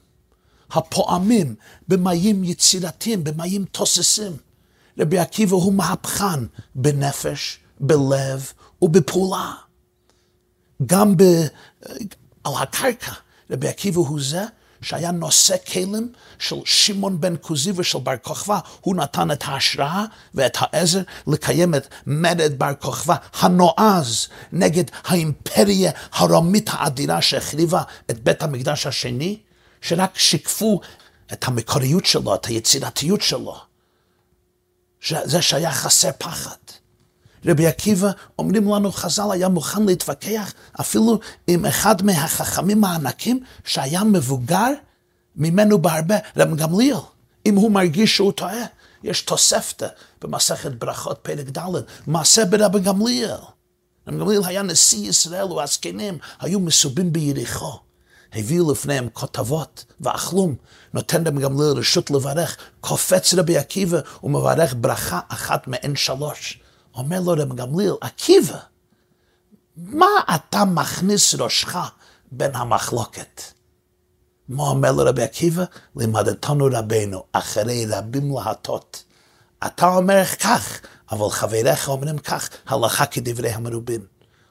הפועמים 0.72 1.56
במים 1.88 2.44
יצירתיים, 2.44 3.24
במים 3.24 3.66
תוססים. 3.66 4.38
רבי 5.00 5.20
עקיבא 5.20 5.56
הוא 5.56 5.74
מהפכן 5.74 6.46
בנפש, 6.76 7.60
בלב 7.80 8.52
ובפעולה. 8.82 9.54
גם 10.86 11.18
ב, 11.18 11.24
על 12.44 12.54
הקרקע, 12.56 13.12
רבי 13.52 13.68
עקיבא 13.68 14.00
הוא 14.00 14.20
זה 14.22 14.44
שהיה 14.84 15.12
נושא 15.12 15.56
כלים 15.72 16.12
של 16.40 16.56
שמעון 16.66 17.22
בן 17.22 17.34
כוזי 17.42 17.72
ושל 17.76 18.00
בר 18.00 18.18
כוכבא, 18.22 18.60
הוא 18.82 18.96
נתן 18.96 19.32
את 19.32 19.44
ההשראה 19.46 20.06
ואת 20.34 20.58
העזר 20.60 21.02
לקיים 21.28 21.76
את 21.76 21.88
מרד 22.08 22.54
בר 22.58 22.74
כוכבא 22.80 23.16
הנועז 23.34 24.28
נגד 24.52 24.84
האימפריה 25.04 25.92
הרומית 26.12 26.70
האדירה 26.74 27.22
שהחריבה 27.22 27.84
את 28.10 28.24
בית 28.24 28.44
המקדש 28.44 28.88
השני, 28.88 29.40
שרק 29.82 30.18
שיקפו 30.18 30.82
את 31.34 31.48
המקוריות 31.48 32.06
שלו, 32.06 32.36
את 32.36 32.46
היצירתיות 32.46 33.22
שלו. 33.22 33.56
זה 35.10 35.42
שהיה 35.42 35.72
חסר 35.72 36.10
פחד. 36.18 36.83
רבי 37.46 37.68
עקיבא, 37.68 38.12
אומרים 38.40 38.74
לנו 38.74 38.92
חז"ל, 38.92 39.32
היה 39.32 39.50
מוכן 39.50 39.84
להתווכח 39.84 40.54
אפילו 40.80 41.20
עם 41.48 41.66
אחד 41.66 42.04
מהחכמים 42.04 42.84
הענקים 42.84 43.40
שהיה 43.66 44.04
מבוגר 44.04 44.70
ממנו 45.36 45.82
בהרבה, 45.82 46.16
רבי 46.38 46.56
גמליאל, 46.56 46.98
אם 47.46 47.56
הוא 47.56 47.72
מרגיש 47.72 48.16
שהוא 48.16 48.32
טועה. 48.32 48.66
יש 49.04 49.22
תוספתא 49.22 49.88
במסכת 50.22 50.72
ברכות 50.72 51.20
פרק 51.22 51.58
ד', 51.58 51.70
מעשה 52.08 52.46
ברבי 52.46 52.80
גמליאל. 52.80 53.38
רבי 54.08 54.18
גמליאל 54.20 54.42
היה 54.46 54.62
נשיא 54.62 55.10
ישראל 55.10 55.52
והזקנים 55.52 56.18
היו 56.40 56.60
מסובים 56.60 57.14
ביריחו. 57.14 57.80
הביאו 58.34 58.72
לפניהם 58.72 59.10
כותבות 59.14 59.86
ואכלום, 60.02 60.56
נותן 60.94 61.28
רבי 61.28 61.42
גמליאל 61.42 61.78
רשות 61.78 62.12
לברך, 62.12 62.58
קופץ 62.82 63.34
רבי 63.34 63.58
עקיבא 63.58 64.00
ומברך 64.24 64.76
ברכה 64.78 65.20
אחת 65.30 65.68
מעין 65.68 65.96
שלוש. 65.96 66.63
אומר 66.96 67.20
לו 67.20 67.32
רב 67.32 67.56
גמליאל, 67.56 67.94
עקיבא, 68.02 68.58
מה 69.78 70.08
אתה 70.36 70.66
מכניס 70.66 71.36
ראשך 71.36 71.78
בין 72.32 72.56
המחלוקת? 72.56 73.42
מה 74.50 74.64
אומר 74.64 74.92
לו 74.92 75.04
רבי 75.06 75.24
עקיבא? 75.24 75.64
לימדתנו 75.96 76.66
רבנו, 76.72 77.24
אחרי 77.32 77.86
רבים 77.90 78.36
להטות. 78.36 79.04
אתה 79.66 79.88
אומר 79.88 80.26
כך, 80.26 80.80
אבל 81.12 81.30
חבריך 81.30 81.90
אומרים 81.90 82.18
כך, 82.18 82.50
הלכה 82.68 83.06
כדברי 83.06 83.50
המרובין. 83.50 84.02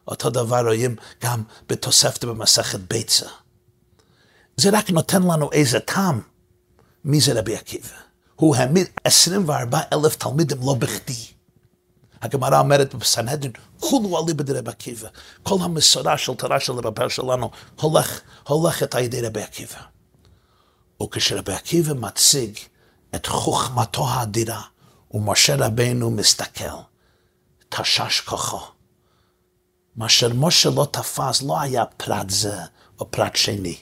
אותו 0.08 0.30
דבר 0.30 0.66
רואים 0.66 0.96
גם 1.22 1.42
בתוספת 1.68 2.24
במסכת 2.24 2.80
ביצה. 2.80 3.26
זה 4.56 4.70
רק 4.72 4.90
נותן 4.90 5.22
לנו 5.22 5.52
איזה 5.52 5.80
טעם. 5.80 6.20
מי 7.04 7.20
זה 7.20 7.38
רבי 7.38 7.56
עקיבא? 7.56 7.88
הוא 8.36 8.56
העמיד 8.56 8.86
24 9.04 9.80
אלף 9.92 10.16
תלמידים 10.16 10.58
לא 10.60 10.74
בכדי. 10.74 11.24
הגמרא 12.22 12.58
אומרת 12.58 12.94
בסנהדרין, 12.94 13.52
כולו 13.80 14.24
אליבא 14.24 14.42
דרבי 14.42 14.70
עקיבא. 14.70 15.08
כל 15.42 15.56
המסורה 15.60 16.18
של 16.18 16.34
תורה 16.34 16.60
של 16.60 16.72
רבי 16.72 17.02
שלנו 17.08 17.50
הולך, 17.80 18.20
הולכת 18.48 18.94
על 18.94 19.02
ידי 19.02 19.20
רבי 19.20 19.42
עקיבא. 19.42 19.80
וכשרבי 21.02 21.52
עקיבא 21.52 21.94
מציג 21.94 22.58
את 23.14 23.26
חוכמתו 23.26 24.08
האדירה, 24.08 24.62
ומשה 25.10 25.56
רבינו 25.58 26.10
מסתכל, 26.10 26.64
תשש 27.68 28.20
כוחו. 28.20 28.60
מה 29.96 30.08
שמשה 30.08 30.70
לא 30.70 30.86
תפס 30.90 31.42
לא 31.42 31.60
היה 31.60 31.84
פרט 31.84 32.30
זה 32.30 32.56
או 33.00 33.10
פרט 33.10 33.36
שני. 33.36 33.76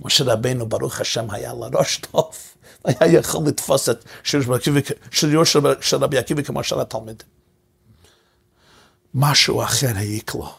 משה 0.00 0.24
רבינו, 0.24 0.68
ברוך 0.68 1.00
השם, 1.00 1.30
היה 1.30 1.52
לו 1.52 1.66
ראש 1.74 1.96
טוב, 1.96 2.36
היה 2.84 3.18
יכול 3.18 3.46
לתפוס 3.46 3.88
את 3.88 4.04
שריו 4.22 5.46
של 5.80 5.96
רבי 5.96 6.18
עקיבא 6.18 6.42
כמו 6.42 6.64
של 6.64 6.80
התלמידים. 6.80 7.31
משהו 9.14 9.62
אחר 9.62 9.96
העיק 9.96 10.34
לו. 10.34 10.54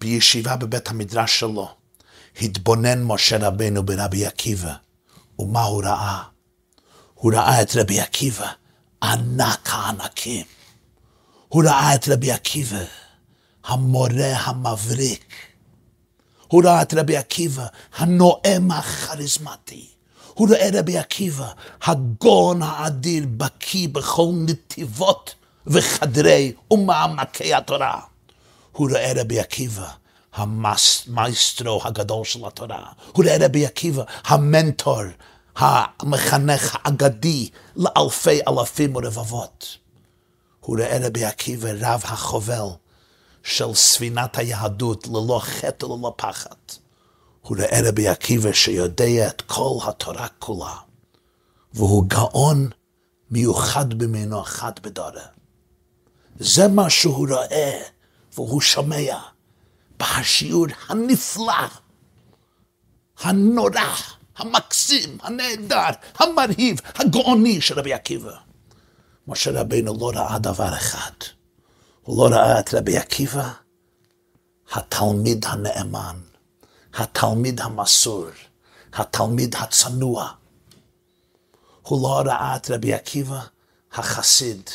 בישיבה 0.00 0.56
בבית 0.56 0.88
המדרש 0.88 1.40
שלו, 1.40 1.68
התבונן 2.42 3.02
משה 3.02 3.36
רבנו 3.40 3.82
ברבי 3.82 4.26
עקיבא, 4.26 4.74
ומה 5.38 5.62
הוא 5.62 5.82
ראה? 5.84 6.22
הוא 7.14 7.32
ראה 7.34 7.62
את 7.62 7.76
רבי 7.76 8.00
עקיבא, 8.00 8.50
ענק 9.02 9.68
הענקים. 9.72 10.46
הוא 11.48 11.64
ראה 11.64 11.94
את 11.94 12.08
רבי 12.08 12.32
עקיבא, 12.32 12.84
המורה 13.64 14.36
המבריק. 14.36 15.34
הוא 16.48 16.62
ראה 16.64 16.82
את 16.82 16.94
רבי 16.94 17.16
עקיבא, 17.16 17.66
הנואם 17.96 18.70
הכריזמטי. 18.70 19.88
הוא 20.34 20.48
ראה 20.50 20.68
רבי 20.72 20.98
עקיבא, 20.98 21.52
הגאון 21.82 22.62
האדיר, 22.62 23.24
בקיא 23.36 23.88
בכל 23.88 24.30
נתיבות 24.34 25.34
וחדרי 25.68 26.52
ומעמקי 26.70 27.54
התורה. 27.54 28.00
הוא 28.72 28.90
ראה 28.90 29.12
רבי 29.16 29.40
עקיבא, 29.40 29.88
המייסטרו 30.34 31.80
הגדול 31.84 32.24
של 32.24 32.44
התורה. 32.46 32.92
הוא 33.12 33.24
ראה 33.24 33.36
רבי 33.40 33.66
עקיבא, 33.66 34.02
המנטור, 34.24 35.02
המחנך 35.56 36.76
האגדי 36.82 37.48
לאלפי 37.76 38.40
אלפים 38.48 38.96
ורבבות. 38.96 39.76
הוא 40.60 40.78
ראה 40.80 40.98
רבי 41.06 41.24
עקיבא, 41.24 41.68
רב 41.80 42.00
החובל 42.04 42.68
של 43.42 43.74
ספינת 43.74 44.38
היהדות, 44.38 45.06
ללא 45.06 45.40
חטא 45.42 45.86
וללא 45.86 46.14
פחד. 46.16 46.56
הוא 47.40 47.56
ראה 47.58 47.80
רבי 47.88 48.08
עקיבא 48.08 48.52
שיודע 48.52 49.28
את 49.28 49.42
כל 49.42 49.78
התורה 49.86 50.28
כולה, 50.38 50.74
והוא 51.74 52.04
גאון 52.06 52.70
מיוחד 53.30 53.94
במינו 53.94 54.42
אחד 54.42 54.72
בדוره. 54.82 55.37
זה 56.38 56.68
מה 56.68 56.90
שהוא 56.90 57.28
רואה 57.28 57.82
והוא 58.34 58.60
שומע 58.60 59.18
בשיעור 59.96 60.66
הנפלא, 60.88 61.52
הנורא, 63.18 63.94
המקסים, 64.36 65.18
הנהדר, 65.22 65.90
המרהיב, 66.14 66.80
הגאוני 66.94 67.60
של 67.60 67.78
רבי 67.78 67.92
עקיבא. 67.92 68.36
משה 69.28 69.60
רבינו 69.60 69.96
לא 70.00 70.10
ראה 70.14 70.38
דבר 70.38 70.74
אחד, 70.74 71.12
הוא 72.02 72.30
לא 72.30 72.36
ראה 72.36 72.60
את 72.60 72.74
רבי 72.74 72.98
עקיבא, 72.98 73.50
התלמיד 74.72 75.44
הנאמן, 75.48 76.20
התלמיד 76.94 77.60
המסור, 77.60 78.26
התלמיד 78.92 79.54
הצנוע. 79.54 80.32
הוא 81.82 82.02
לא 82.02 82.30
ראה 82.30 82.56
את 82.56 82.70
רבי 82.70 82.94
עקיבא, 82.94 83.40
החסיד. 83.92 84.70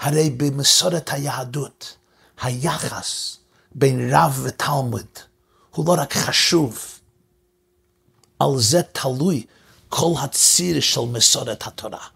הרי 0.00 0.30
במסורת 0.30 1.10
היהדות, 1.12 1.96
היחס 2.42 3.36
בין 3.72 4.14
רב 4.14 4.40
ותלמוד 4.42 5.06
הוא 5.70 5.86
לא 5.86 6.02
רק 6.02 6.12
חשוב, 6.12 6.84
על 8.38 8.58
זה 8.58 8.82
תלוי 8.82 9.46
כל 9.88 10.12
הציר 10.22 10.80
של 10.80 11.00
מסורת 11.00 11.66
התורה. 11.66 12.06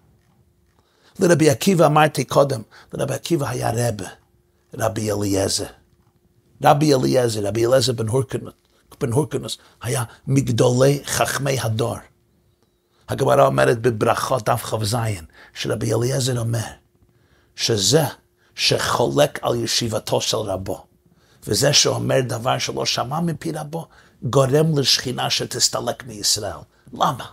לרבי 1.19 1.51
עקיבא 1.51 1.87
אמרתי 1.87 2.25
קודם, 2.25 2.63
לרבי 2.93 3.15
עקיבא 3.15 3.49
היה 3.49 3.71
רב, 3.71 4.01
רבי 4.75 5.13
אליעזר. 5.13 5.67
רבי 6.65 6.95
אליעזר, 6.95 7.47
רבי 7.47 7.67
אליעזר 7.67 7.93
בן 7.93 8.09
הורקנוס, 8.09 8.55
בן 9.01 9.13
הורקנוס 9.13 9.59
היה 9.83 10.05
מגדולי 10.27 11.03
חכמי 11.05 11.61
הדור. 11.61 11.97
הגמרא 13.09 13.47
אומרת 13.47 13.81
בברכות 13.81 14.49
דף 14.49 14.63
כ"ז, 14.63 14.97
שרבי 15.55 15.95
אליעזר 15.95 16.39
אומר, 16.39 16.67
שזה 17.57 18.05
שחולק 18.55 19.39
על 19.43 19.55
ישיבתו 19.65 20.21
של 20.21 20.37
רבו, 20.37 20.85
וזה 21.47 21.73
שאומר 21.73 22.21
דבר 22.21 22.59
שלא 22.59 22.87
שמע 22.87 23.21
מפי 23.21 23.53
רבו, 23.53 23.87
גורם 24.23 24.79
לשכינה 24.79 25.31
שתסתלק 25.31 26.07
מישראל. 26.07 26.59
למה? 26.93 27.25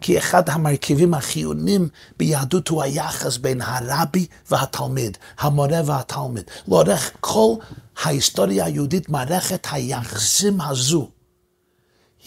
כי 0.00 0.18
אחד 0.18 0.48
המרכיבים 0.48 1.14
החיוניים 1.14 1.88
ביהדות 2.16 2.68
הוא 2.68 2.82
היחס 2.82 3.36
בין 3.36 3.60
הרבי 3.60 4.26
והתלמיד, 4.50 5.18
המורה 5.38 5.80
והתלמיד. 5.84 6.50
לאורך 6.68 7.10
כל 7.20 7.54
ההיסטוריה 8.02 8.64
היהודית, 8.64 9.08
מערכת 9.08 9.66
היחסים 9.70 10.60
הזו 10.60 11.10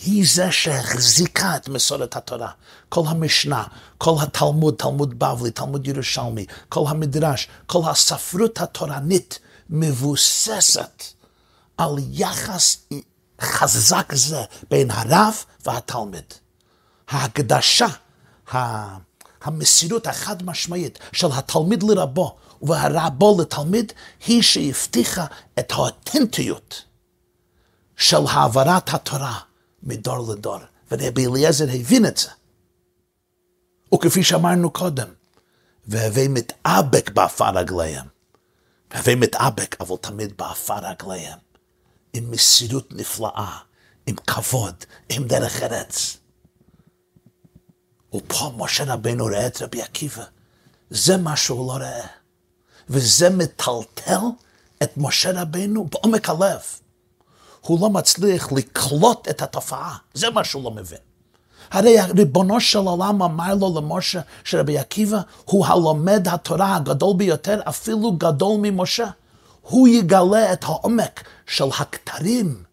היא 0.06 0.26
זה 0.28 0.52
שהחזיקה 0.52 1.56
את 1.56 1.70
מסורת 1.70 2.16
התורה. 2.16 2.52
כל 2.90 3.02
המשנה, 3.08 3.64
כל 3.98 4.16
התלמוד, 4.22 4.76
תלמוד 4.78 5.20
בבלי, 5.20 5.52
תלמוד 5.52 5.88
ירושלמי, 5.88 6.46
כל 6.70 6.84
המדרש, 6.88 7.48
כל 7.66 7.82
הספרות 7.90 8.62
התורנית 8.62 9.40
מבוססת 9.70 11.04
על 11.78 11.96
יחס 12.12 12.78
חזק 13.42 14.14
זה 14.16 14.44
בין 14.70 14.92
הרב 14.92 15.36
והתלמיד. 15.66 16.34
ההקדשה, 17.08 17.88
המסירות 19.44 20.08
החד 20.08 20.44
משמעית 20.44 21.00
של 21.12 21.28
התלמיד 21.34 21.84
לרבו 21.84 22.38
והרבו 22.62 23.38
לתלמיד 23.42 23.94
היא 24.28 24.42
שהבטיחה 24.42 25.26
את 25.60 25.72
האותנטיות 25.72 26.84
של 27.98 28.28
העברת 28.30 28.94
התורה 28.94 29.40
מדור 29.84 30.34
לדור. 30.34 30.60
ורבי 30.92 31.28
אליעזר 31.28 31.66
הבין 31.74 32.06
את 32.06 32.18
זה. 32.18 32.30
וכפי 33.94 34.24
שאמרנו 34.24 34.72
קודם, 34.72 35.08
והווי 35.88 36.28
מתאבק 36.28 37.10
באפר 37.10 37.58
רגליהם. 37.58 38.06
והווי 38.92 39.16
מתאבק, 39.16 39.76
אבל 39.80 39.96
תמיד 40.02 40.38
באפר 40.38 40.90
רגליהם. 40.90 41.40
עם 42.14 42.32
מסירות 42.32 42.94
נפלאה, 42.94 43.58
עם 44.08 44.16
כבוד, 44.16 44.76
עם 45.10 45.28
דרך 45.28 45.64
ארץ. 45.64 46.18
ופה 48.16 48.52
משה 48.58 48.94
רבנו 48.94 49.24
רואה 49.24 49.48
את 49.48 49.62
רבי 49.62 49.82
עקיבא. 49.82 50.24
זה 50.90 51.18
מה 51.18 51.36
שהוא 51.36 51.68
לא 51.68 51.72
רואה. 51.74 52.08
וזה 52.90 53.30
מטלטל 53.30 54.22
את 54.84 54.98
משה 54.98 55.42
רבנו 55.42 55.84
בעומק 55.86 56.30
הלב. 56.30 56.62
הוא 57.68 57.82
לא 57.82 57.90
מצליח 57.90 58.52
לקלוט 58.52 59.28
את 59.30 59.42
התופעה, 59.42 59.98
זה 60.14 60.30
מה 60.30 60.44
שהוא 60.44 60.64
לא 60.64 60.72
מבין. 60.72 60.98
הרי 61.72 61.96
ריבונו 62.18 62.60
של 62.60 62.80
עולם 62.80 63.24
אמר 63.24 63.56
לו 63.56 63.74
למשה 63.78 64.22
שרבי 64.44 64.78
עקיבא 64.78 65.20
הוא 65.46 65.66
הלומד 65.66 66.28
התורה 66.28 66.76
הגדול 66.76 67.18
ביותר, 67.18 67.60
אפילו 67.70 68.12
גדול 68.12 68.58
ממשה. 68.62 69.08
הוא 69.62 69.88
יגלה 69.88 70.54
את 70.54 70.64
העומק 70.64 71.24
של 71.48 71.70
הכתרים 71.80 72.64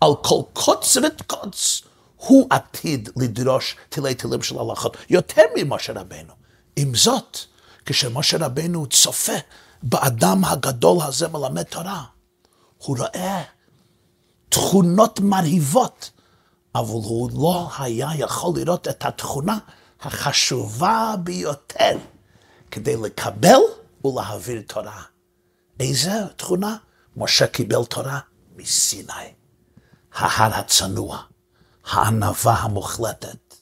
על 0.00 0.10
כל 0.22 0.40
קוץ 0.52 0.96
וקוץ. 0.96 1.82
הוא 2.16 2.46
עתיד 2.50 3.08
לדרוש 3.16 3.76
תילי 3.88 4.14
תילים 4.14 4.42
של 4.42 4.58
הלכות, 4.58 4.96
יותר 5.10 5.42
ממשה 5.56 5.92
רבנו. 5.92 6.32
עם 6.76 6.94
זאת, 6.94 7.38
כשמשה 7.86 8.36
רבנו 8.40 8.86
צופה 8.86 9.32
באדם 9.82 10.44
הגדול 10.44 10.98
הזה 11.02 11.28
מלמד 11.28 11.62
תורה, 11.62 12.02
הוא 12.78 12.98
רואה 12.98 13.42
תכונות 14.48 15.20
מרהיבות, 15.20 16.10
אבל 16.74 16.84
הוא 16.84 17.30
לא 17.34 17.68
היה 17.78 18.08
יכול 18.18 18.52
לראות 18.56 18.88
את 18.88 19.04
התכונה 19.04 19.58
החשובה 20.00 21.14
ביותר 21.24 21.98
כדי 22.70 22.96
לקבל 22.96 23.60
ולהעביר 24.04 24.62
תורה. 24.66 25.02
איזה 25.80 26.10
תכונה? 26.36 26.76
משה 27.16 27.46
קיבל 27.46 27.84
תורה 27.84 28.20
מסיני. 28.56 29.12
ההר 30.14 30.54
הצנוע, 30.54 31.22
הענווה 31.84 32.54
המוחלטת, 32.54 33.54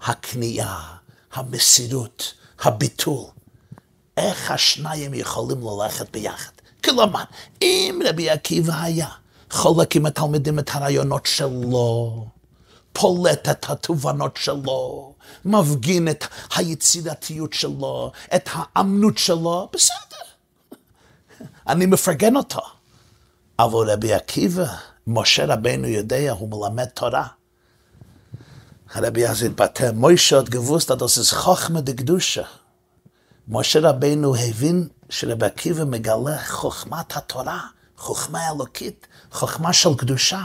הכניעה, 0.00 0.96
המסירות, 1.32 2.34
הביטול. 2.60 3.24
איך 4.16 4.50
השניים 4.50 5.14
יכולים 5.14 5.58
ללכת 5.62 6.10
ביחד? 6.10 6.52
כלומר, 6.84 7.24
אם 7.62 8.00
רבי 8.08 8.30
עקיבא 8.30 8.82
היה 8.82 9.08
חולק 9.52 9.96
עם 9.96 10.06
התלמידים 10.06 10.58
את 10.58 10.70
הרעיונות 10.72 11.26
שלו, 11.26 12.26
פולט 12.92 13.48
את 13.48 13.70
התובנות 13.70 14.36
שלו, 14.36 15.14
מפגין 15.44 16.08
את 16.08 16.24
היצירתיות 16.56 17.52
שלו, 17.52 18.12
את 18.34 18.48
האמנות 18.52 19.18
שלו, 19.18 19.68
בסדר. 19.72 20.24
אני 21.68 21.86
מפרגן 21.86 22.36
אותו. 22.36 22.60
אבל 23.58 23.90
רבי 23.90 24.12
עקיבא, 24.12 24.66
משה 25.06 25.44
רבנו 25.46 25.88
יודע, 25.88 26.32
הוא 26.32 26.48
מלמד 26.48 26.84
תורה. 26.84 27.26
הרבי 28.94 29.26
אז 29.26 29.42
התבטא, 29.42 29.90
מוישה 29.94 30.36
עוד 30.36 30.50
גבוסת 30.50 30.90
עד 30.90 31.00
עושה 31.00 31.36
חוכמה 31.36 31.80
דקדושה. 31.80 32.42
משה 33.48 33.80
רבנו 33.80 34.36
הבין 34.36 34.88
שרבי 35.10 35.46
עקיבא 35.46 35.84
מגלה 35.84 36.44
חוכמת 36.46 37.16
התורה. 37.16 37.60
חוכמה 38.02 38.50
אלוקית, 38.50 39.06
חוכמה 39.32 39.72
של 39.72 39.94
קדושה. 39.96 40.44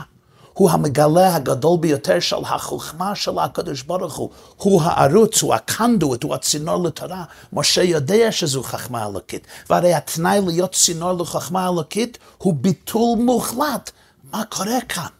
הוא 0.52 0.70
המגלה 0.70 1.36
הגדול 1.36 1.78
ביותר 1.80 2.20
של 2.20 2.36
החוכמה 2.44 3.14
של 3.14 3.38
הקדוש 3.38 3.82
ברוך 3.82 4.16
הוא. 4.16 4.30
הוא 4.56 4.82
הערוץ, 4.82 5.42
הוא 5.42 5.54
הקנדוט, 5.54 6.22
הוא 6.22 6.34
הצינור 6.34 6.84
לתורה. 6.84 7.24
משה 7.52 7.82
יודע 7.82 8.32
שזו 8.32 8.62
חוכמה 8.62 9.06
אלוקית. 9.06 9.46
והרי 9.70 9.94
התנאי 9.94 10.40
להיות 10.46 10.72
צינור 10.72 11.12
לחוכמה 11.12 11.68
אלוקית 11.68 12.18
הוא 12.38 12.54
ביטול 12.54 13.18
מוחלט. 13.18 13.90
מה 14.32 14.44
קורה 14.44 14.80
כאן? 14.88 15.12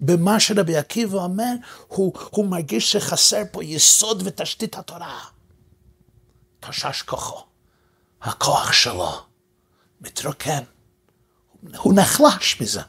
במה 0.00 0.40
שרבי 0.40 0.76
עקיבא 0.76 1.18
אומר, 1.18 1.54
הוא, 1.88 2.12
הוא 2.30 2.46
מרגיש 2.46 2.92
שחסר 2.92 3.42
פה 3.52 3.64
יסוד 3.64 4.22
ותשתית 4.24 4.76
התורה. 4.78 5.18
תשש 6.60 7.02
כוחו, 7.02 7.42
הכוח 8.22 8.72
שלו. 8.72 9.33
מתרוקן. 10.04 10.62
הוא 11.76 11.94
נחלש 11.94 12.60
מזה. 12.60 12.80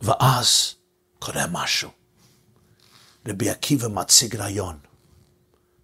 ואז 0.00 0.74
קורה 1.18 1.46
משהו. 1.50 1.90
רבי 3.28 3.50
עקיבא 3.50 3.88
מציג 3.88 4.36
רעיון. 4.36 4.78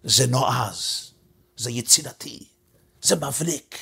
זה 0.03 0.27
נועז, 0.27 1.11
זה 1.57 1.71
יצירתי, 1.71 2.47
זה 3.01 3.15
מבריק, 3.15 3.77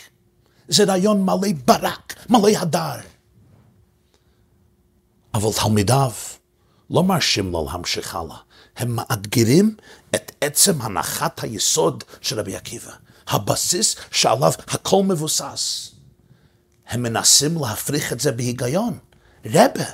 זה 0.68 0.84
רעיון 0.84 1.26
מלא 1.26 1.54
ברק, 1.66 2.16
מלא 2.30 2.58
הדר. 2.58 3.00
אבל 5.34 5.50
תלמידיו 5.62 6.12
לא 6.90 7.04
מרשים 7.04 7.52
לו 7.52 7.66
להמשיך 7.66 8.16
הלאה. 8.16 8.38
הם 8.76 8.96
מאתגרים 8.96 9.76
את 10.16 10.32
עצם 10.42 10.82
הנחת 10.82 11.44
היסוד 11.44 12.04
של 12.22 12.40
רבי 12.40 12.56
עקיבא, 12.56 12.92
הבסיס 13.28 13.96
שעליו 14.12 14.52
הכל 14.68 15.04
מבוסס. 15.04 15.93
הם 16.88 17.04
מנסים 17.04 17.58
להפריך 17.62 18.14
את 18.14 18.20
זה 18.20 18.32
בהיגיון. 18.32 18.98
רבה, 19.46 19.86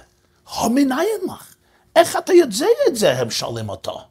המנין 0.47 1.19
לך? 1.27 1.55
איך 1.95 2.17
אתה 2.17 2.33
יודע 2.33 2.65
את 2.87 2.95
זה? 2.95 3.19
הם 3.19 3.29
שואלים 3.29 3.69
אותו. 3.69 4.01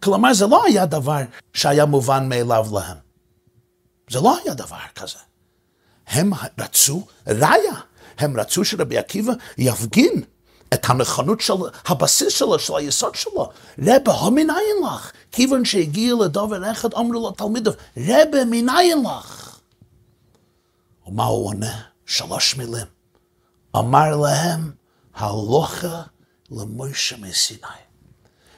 כלומר, 0.00 0.34
זה 0.34 0.46
לא 0.46 0.64
היה 0.64 0.86
דבר 0.86 1.20
שהיה 1.52 1.84
מובן 1.84 2.28
מאליו 2.28 2.66
להם. 2.72 2.96
זה 4.10 4.20
לא 4.20 4.38
היה 4.38 4.54
דבר 4.54 4.76
כזה. 4.94 5.18
הם 6.06 6.30
רצו 6.58 7.06
ראיה. 7.26 7.74
הם 8.18 8.40
רצו 8.40 8.64
שרבי 8.64 8.98
עקיבא 8.98 9.32
יפגין 9.58 10.22
את 10.74 10.90
הנכונות 10.90 11.40
של 11.40 11.54
הבסיס 11.86 12.32
שלו, 12.32 12.58
של 12.58 12.76
היסוד 12.76 13.14
שלו. 13.14 13.50
רבה, 13.78 14.12
המנין 14.14 14.76
לך? 14.86 15.12
כיוון 15.32 15.64
שהגיע 15.64 16.14
לדובר 16.24 16.72
אחד, 16.72 16.94
אמרו 16.94 17.30
לתלמידיו, 17.30 17.72
רבה, 17.96 18.44
מנין 18.44 19.02
לך? 19.02 19.47
ומה 21.08 21.24
הוא 21.24 21.46
עונה? 21.46 21.80
שלוש 22.06 22.56
מילים. 22.56 22.86
אמר 23.76 24.16
להם, 24.16 24.72
הלוכה 25.14 26.02
למוישה 26.50 27.16
מסיני. 27.16 27.80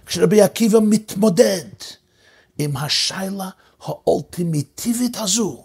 כשרבי 0.07 0.43
עקיבא 0.43 0.79
מתמודד 0.83 1.69
עם 2.59 2.77
השיילה 2.77 3.51
האולטימיטיבית 3.81 5.17
הזו, 5.17 5.65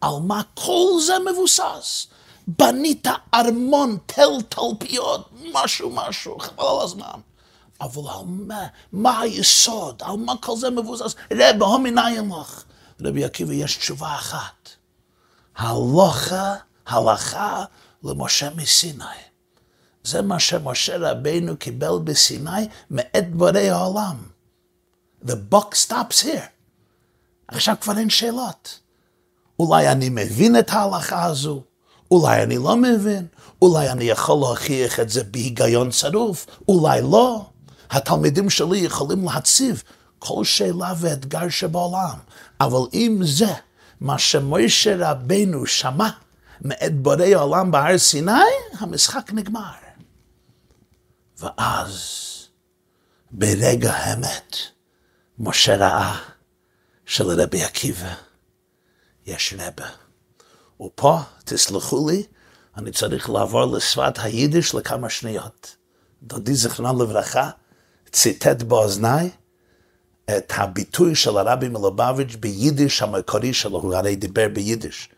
על 0.00 0.14
מה 0.22 0.42
כל 0.54 1.00
זה 1.06 1.14
מבוסס? 1.30 2.06
בנית 2.46 3.06
ארמון, 3.34 3.98
תל 4.06 4.42
תלפיות, 4.48 5.30
משהו 5.52 5.90
משהו, 5.90 6.38
חבל 6.38 6.64
על 6.64 6.80
הזמן. 6.84 7.20
אבל 7.80 8.02
על 8.10 8.24
מה, 8.26 8.66
מה 8.92 9.20
היסוד? 9.20 10.02
על 10.02 10.16
מה 10.16 10.36
כל 10.36 10.56
זה 10.56 10.70
מבוסס? 10.70 11.14
רבי, 11.32 11.64
המנין 11.74 12.30
לך. 12.40 12.64
רבי 13.00 13.24
עקיבא 13.24 13.52
יש 13.52 13.76
תשובה 13.76 14.14
אחת. 14.14 14.70
הלוכה, 15.56 16.54
הלכה 16.86 17.64
למשה 18.04 18.48
מסיני. 18.56 19.04
זה 20.04 20.22
מה 20.22 20.40
שמשה 20.40 20.96
רבינו 20.98 21.56
קיבל 21.56 21.98
בסיני 22.04 22.68
מאת 22.90 23.34
בורא 23.34 23.58
העולם. 23.58 24.16
The 25.26 25.34
buck 25.52 25.74
stops 25.86 26.22
here. 26.22 26.48
עכשיו 27.48 27.74
כבר 27.80 27.98
אין 27.98 28.10
שאלות. 28.10 28.80
אולי 29.58 29.88
אני 29.88 30.08
מבין 30.08 30.58
את 30.58 30.70
ההלכה 30.70 31.24
הזו, 31.24 31.62
אולי 32.10 32.42
אני 32.42 32.58
לא 32.58 32.76
מבין, 32.76 33.26
אולי 33.62 33.90
אני 33.90 34.04
יכול 34.04 34.36
להוכיח 34.38 35.00
את 35.00 35.10
זה 35.10 35.24
בהיגיון 35.24 35.90
צרוף, 35.90 36.46
אולי 36.68 37.02
לא. 37.02 37.46
התלמידים 37.90 38.50
שלי 38.50 38.78
יכולים 38.78 39.24
להציב 39.24 39.82
כל 40.18 40.44
שאלה 40.44 40.92
ואתגר 40.98 41.48
שבעולם, 41.48 42.18
אבל 42.60 42.80
אם 42.94 43.20
זה 43.22 43.54
מה 44.04 44.18
שמוישה 44.18 45.10
רבנו 45.10 45.66
שמע 45.66 46.08
מאת 46.60 46.96
בורא 47.02 47.24
העולם 47.24 47.70
בהר 47.70 47.98
סיני, 47.98 48.32
המשחק 48.78 49.30
נגמר. 49.32 49.72
ואז, 51.38 51.94
ברגע 53.30 53.92
האמת, 53.92 54.56
משה 55.38 55.76
ראה 55.76 56.18
שלרבי 57.06 57.62
עקיבא 57.62 58.14
יש 59.26 59.54
רבה. 59.58 59.88
ופה, 60.80 61.18
תסלחו 61.44 62.08
לי, 62.08 62.22
אני 62.76 62.92
צריך 62.92 63.30
לעבור 63.30 63.64
לשפת 63.76 64.18
היידיש 64.18 64.74
לכמה 64.74 65.10
שניות. 65.10 65.76
דודי 66.22 66.54
זיכרונו 66.54 67.02
לברכה 67.02 67.50
ציטט 68.12 68.62
באוזניי 68.62 69.30
את 70.30 70.52
הביטוי 70.56 71.14
של 71.14 71.38
הרבי 71.38 71.68
מלובביץ' 71.68 72.36
ביידיש 72.40 73.02
המקורי 73.02 73.54
שלו, 73.54 73.80
הוא 73.80 73.94
הרי 73.94 74.16
דיבר 74.16 74.46
ביידיש, 74.52 75.08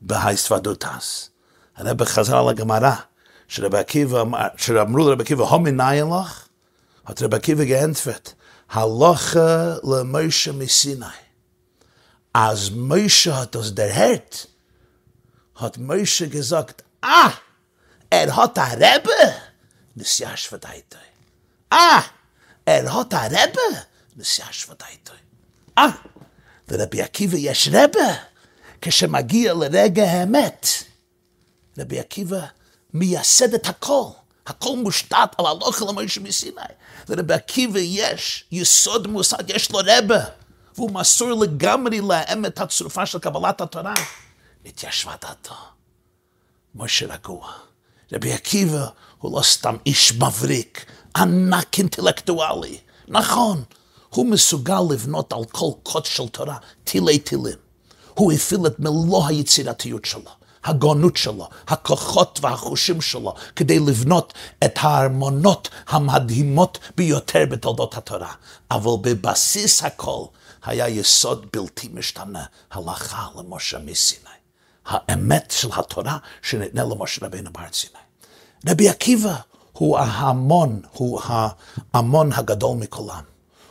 בהסתוודותס. 0.00 1.30
הרבי 1.76 2.04
חזר 2.04 2.36
על 2.36 2.48
הגמרא, 2.48 2.94
שרבי 3.48 3.78
שאמרו 4.56 5.08
לרבי 5.08 5.22
עקיבא, 5.22 5.44
הומי 5.44 5.70
נאי 5.70 6.00
לך, 6.00 6.48
hat 7.06 7.22
רבי 7.22 7.36
עקיבא 7.36 7.64
geantwortet, 7.64 8.32
הלוכה 8.70 9.74
למוישה 9.84 10.52
מסיני. 10.52 11.06
Als 12.32 12.70
Moshe 12.70 13.36
hat 13.36 13.56
das 13.56 13.74
der 13.74 13.92
Herd, 13.92 14.48
hat 15.56 15.78
Moshe 15.78 16.28
gesagt, 16.28 16.84
ah, 17.02 17.32
er 18.08 18.36
hat 18.36 18.56
a 18.56 18.66
Rebbe, 18.66 19.20
das 19.96 20.16
Jasch 20.18 20.46
verdeitoi. 20.48 21.10
Ah, 21.70 22.04
er 22.64 22.94
hat 22.94 23.12
a 23.12 23.24
Rebbe, 23.24 23.68
verdeitoi. 24.68 25.16
Ah, 25.76 25.92
der 26.68 26.78
Rabbi 26.78 27.02
Akiva 27.02 27.36
יש 27.36 27.68
Rebbe, 27.68 28.10
כשמגיע 28.80 29.54
לרגע 29.54 30.04
האמת. 30.04 30.66
רבי 31.78 32.00
עקיבא 32.00 32.40
מייסד 32.94 33.54
את 33.54 33.66
הכל, 33.66 34.04
הכל 34.46 34.76
מושתת 34.76 35.30
על 35.38 35.46
הלוכל 35.46 35.84
למוישה 35.88 36.20
מסיני. 36.20 36.60
לרבי 37.08 37.34
עקיבא 37.34 37.78
יש 37.78 38.44
יסוד 38.52 39.06
מוסד, 39.06 39.50
יש 39.50 39.70
לו 39.70 39.78
רבה. 39.86 40.24
והוא 40.74 40.90
מסור 40.90 41.32
לגמרי 41.32 42.00
לאמת 42.00 42.60
הצרופה 42.60 43.06
של 43.06 43.18
קבלת 43.18 43.60
התורה, 43.60 43.94
נתיישבה 44.64 45.14
דעתו. 45.22 45.54
משה 46.74 47.06
רגוע. 47.06 47.52
רבי 48.12 48.32
עקיבא 48.32 48.86
הוא 49.18 49.38
לא 49.38 49.42
סתם 49.42 49.76
איש 49.86 50.12
מבריק, 50.12 50.84
ענק 51.16 51.78
אינטלקטואלי. 51.78 52.78
נכון, 53.08 53.62
הוא 54.10 54.26
מסוגל 54.26 54.80
לבנות 54.90 55.32
על 55.32 55.44
כל 55.44 55.70
קוד 55.82 56.04
של 56.04 56.28
תורה 56.28 56.56
תילי 56.84 57.18
תילים. 57.18 57.56
הוא 58.14 58.32
הפעיל 58.32 58.66
את 58.66 58.78
מלוא 58.78 59.26
היצירתיות 59.26 60.04
שלו. 60.04 60.30
הגאונות 60.64 61.16
שלו, 61.16 61.48
הכוחות 61.68 62.38
והחושים 62.42 63.00
שלו, 63.00 63.34
כדי 63.56 63.78
לבנות 63.78 64.32
את 64.64 64.78
הארמונות 64.80 65.68
המדהימות 65.88 66.78
ביותר 66.96 67.44
בתולדות 67.50 67.96
התורה. 67.96 68.32
אבל 68.70 68.90
בבסיס 69.00 69.82
הכל 69.82 70.24
היה 70.64 70.88
יסוד 70.88 71.46
בלתי 71.52 71.88
משתנה, 71.92 72.44
הלכה 72.70 73.26
למשה 73.38 73.78
מסיני. 73.78 74.30
האמת 74.86 75.54
של 75.56 75.68
התורה 75.72 76.18
שניתנה 76.42 76.84
למשה 76.84 77.26
רבינו 77.26 77.52
בהר 77.52 77.72
סיני. 77.72 78.02
רבי 78.68 78.88
עקיבא 78.88 79.36
הוא 79.72 79.98
ההמון, 79.98 80.80
הוא 80.92 81.20
ההמון 81.92 82.32
הגדול 82.32 82.76
מכולם. 82.76 83.22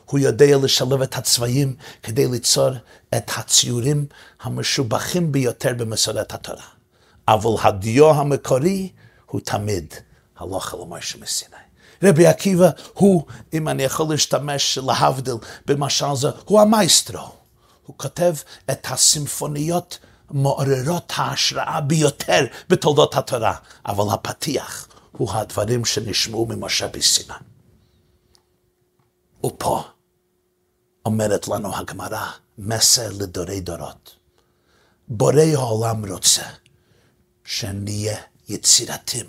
הוא 0.09 0.19
יודע 0.19 0.57
לשלב 0.57 1.01
את 1.01 1.17
הצבעים 1.17 1.75
כדי 2.03 2.27
ליצור 2.27 2.69
את 3.17 3.31
הציורים 3.37 4.05
המשובחים 4.41 5.31
ביותר 5.31 5.73
במסורת 5.77 6.33
התורה. 6.33 6.63
אבל 7.27 7.49
הדיו 7.61 8.11
המקורי 8.11 8.91
הוא 9.25 9.41
תמיד 9.41 9.93
הלכה 10.37 10.77
למשה 10.77 11.17
מסיני. 11.17 11.55
רבי 12.03 12.27
עקיבא 12.27 12.69
הוא, 12.93 13.23
אם 13.53 13.67
אני 13.67 13.83
יכול 13.83 14.05
להשתמש 14.09 14.77
להבדיל 14.77 15.33
במשל 15.65 16.15
זה, 16.15 16.29
הוא 16.45 16.61
המייסטרו. 16.61 17.31
הוא 17.85 17.95
כותב 17.97 18.33
את 18.71 18.87
הסימפוניות 18.89 19.97
מעוררות 20.31 21.13
ההשראה 21.15 21.81
ביותר 21.81 22.45
בתולדות 22.69 23.15
התורה, 23.15 23.55
אבל 23.85 24.13
הפתיח 24.13 24.87
הוא 25.11 25.31
הדברים 25.31 25.85
שנשמעו 25.85 26.45
ממשה 26.45 26.87
בסיני. 26.87 27.33
ופה 29.45 29.83
אומרת 31.05 31.47
לנו 31.47 31.75
הגמרא, 31.75 32.25
מסר 32.57 33.09
לדורי 33.19 33.61
דורות. 33.61 34.15
בורא 35.07 35.41
העולם 35.55 36.13
רוצה 36.13 36.43
שנהיה 37.43 38.17
יצירתים, 38.49 39.25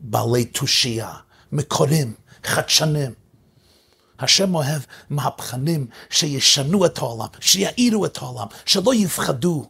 בעלי 0.00 0.44
תושייה, 0.44 1.12
מקורים, 1.52 2.14
חדשנים. 2.44 3.14
השם 4.18 4.54
אוהב 4.54 4.82
מהפכנים 5.10 5.86
שישנו 6.10 6.86
את 6.86 6.98
העולם, 6.98 7.26
שיעירו 7.40 8.06
את 8.06 8.18
העולם, 8.18 8.46
שלא 8.66 8.94
יפחדו 8.94 9.66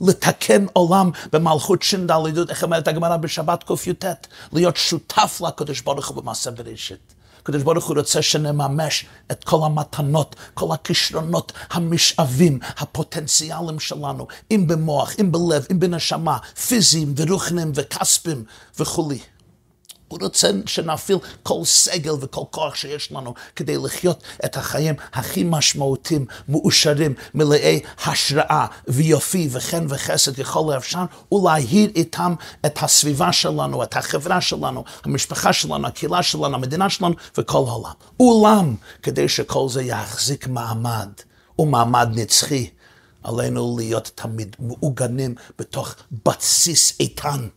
לתקן 0.00 0.66
עולם 0.72 1.10
במלכות 1.32 1.82
ש"ד, 1.82 2.10
איך 2.48 2.64
אומרת 2.64 2.88
הגמרא 2.88 3.16
בשבת 3.16 3.64
קי"ט, 3.64 4.04
להיות 4.52 4.76
שותף 4.76 5.40
לקדוש 5.46 5.80
ברוך 5.80 6.08
הוא 6.08 6.16
במעשה 6.22 6.50
בראשית. 6.50 7.14
הקדוש 7.48 7.62
ברוך 7.62 7.86
הוא 7.86 7.96
רוצה 7.96 8.22
שנממש 8.22 9.06
את 9.30 9.44
כל 9.44 9.60
המתנות, 9.64 10.36
כל 10.54 10.74
הכישרונות, 10.74 11.52
המשאבים, 11.70 12.58
הפוטנציאלים 12.78 13.80
שלנו, 13.80 14.26
אם 14.50 14.64
במוח, 14.66 15.12
אם 15.20 15.32
בלב, 15.32 15.66
אם 15.70 15.80
בנשמה, 15.80 16.38
פיזיים 16.68 17.14
ורוחניים 17.16 17.72
וכספיים 17.74 18.44
וכולי. 18.78 19.18
הוא 20.08 20.18
רוצה 20.22 20.50
שנפעיל 20.66 21.18
כל 21.42 21.64
סגל 21.64 22.12
וכל 22.20 22.42
כוח 22.50 22.74
שיש 22.74 23.12
לנו 23.12 23.34
כדי 23.56 23.76
לחיות 23.84 24.22
את 24.44 24.56
החיים 24.56 24.94
הכי 25.12 25.44
משמעותיים, 25.44 26.26
מאושרים, 26.48 27.14
מלאי 27.34 27.80
השראה 28.04 28.66
ויופי 28.88 29.48
וחן 29.50 29.86
וחסד 29.88 30.36
ככל 30.36 30.72
האפשר, 30.72 31.04
ולהאיר 31.32 31.90
איתם 31.96 32.34
את 32.66 32.82
הסביבה 32.82 33.32
שלנו, 33.32 33.82
את 33.82 33.96
החברה 33.96 34.40
שלנו, 34.40 34.84
המשפחה 35.04 35.52
שלנו, 35.52 35.86
הקהילה 35.86 36.22
שלנו, 36.22 36.54
המדינה 36.54 36.90
שלנו 36.90 37.14
וכל 37.38 37.64
העולם. 37.68 37.92
אולם, 38.20 38.74
כדי 39.02 39.28
שכל 39.28 39.68
זה 39.68 39.82
יחזיק 39.82 40.46
מעמד, 40.46 41.08
ומעמד 41.58 42.08
נצחי, 42.14 42.70
עלינו 43.22 43.76
להיות 43.78 44.10
תמיד 44.14 44.56
מעוגנים 44.58 45.34
בתוך 45.58 45.94
בסיס 46.26 47.00
איתן. 47.00 47.48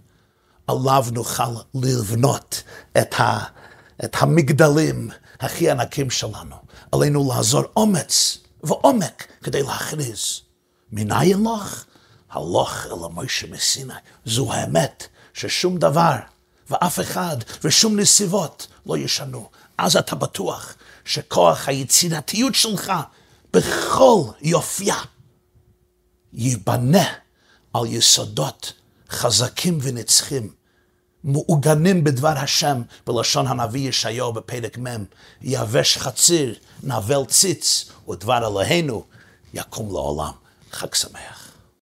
עליו 0.72 1.06
נוכל 1.12 1.52
לבנות 1.74 2.64
את, 2.98 3.20
ה, 3.20 3.40
את 4.04 4.16
המגדלים 4.20 5.10
הכי 5.40 5.70
ענקים 5.70 6.10
שלנו. 6.10 6.56
עלינו 6.92 7.30
לעזור 7.30 7.64
אומץ 7.76 8.38
ועומק 8.64 9.28
כדי 9.44 9.64
להכריז. 9.64 10.42
מניין 10.92 11.44
לך? 11.44 11.86
הלוך 12.30 12.86
אל 12.86 13.06
המוישה 13.06 13.48
מסיני. 13.48 13.94
זו 14.26 14.54
האמת 14.54 15.08
ששום 15.34 15.78
דבר 15.78 16.16
ואף 16.70 17.00
אחד 17.00 17.38
ושום 17.64 18.00
נסיבות 18.00 18.68
לא 18.86 18.98
ישנו. 18.98 19.50
אז 19.78 19.96
אתה 19.96 20.16
בטוח 20.16 20.76
שכוח 21.06 21.68
היצירתיות 21.68 22.56
שלך 22.56 22.94
בכל 23.54 24.22
יופייה 24.42 24.98
ייבנה 26.34 27.14
על 27.74 27.86
יסודות 27.86 28.74
חזקים 29.10 29.78
ונצחים 29.82 30.61
מעוגנים 31.24 32.04
בדבר 32.04 32.38
השם 32.38 32.82
בלשון 33.08 33.48
הנביא 33.48 33.90
ישעיהו 33.90 34.34
בפרק 34.34 34.78
מ', 34.78 35.04
יבש 35.42 35.98
חציר, 35.98 36.56
נבל 36.84 37.26
ציץ, 37.28 37.92
ודבר 38.10 38.38
אלוהינו 38.38 39.04
יקום 39.54 39.88
לעולם. 39.88 40.32
חג 40.72 40.94
שמח. 40.94 41.41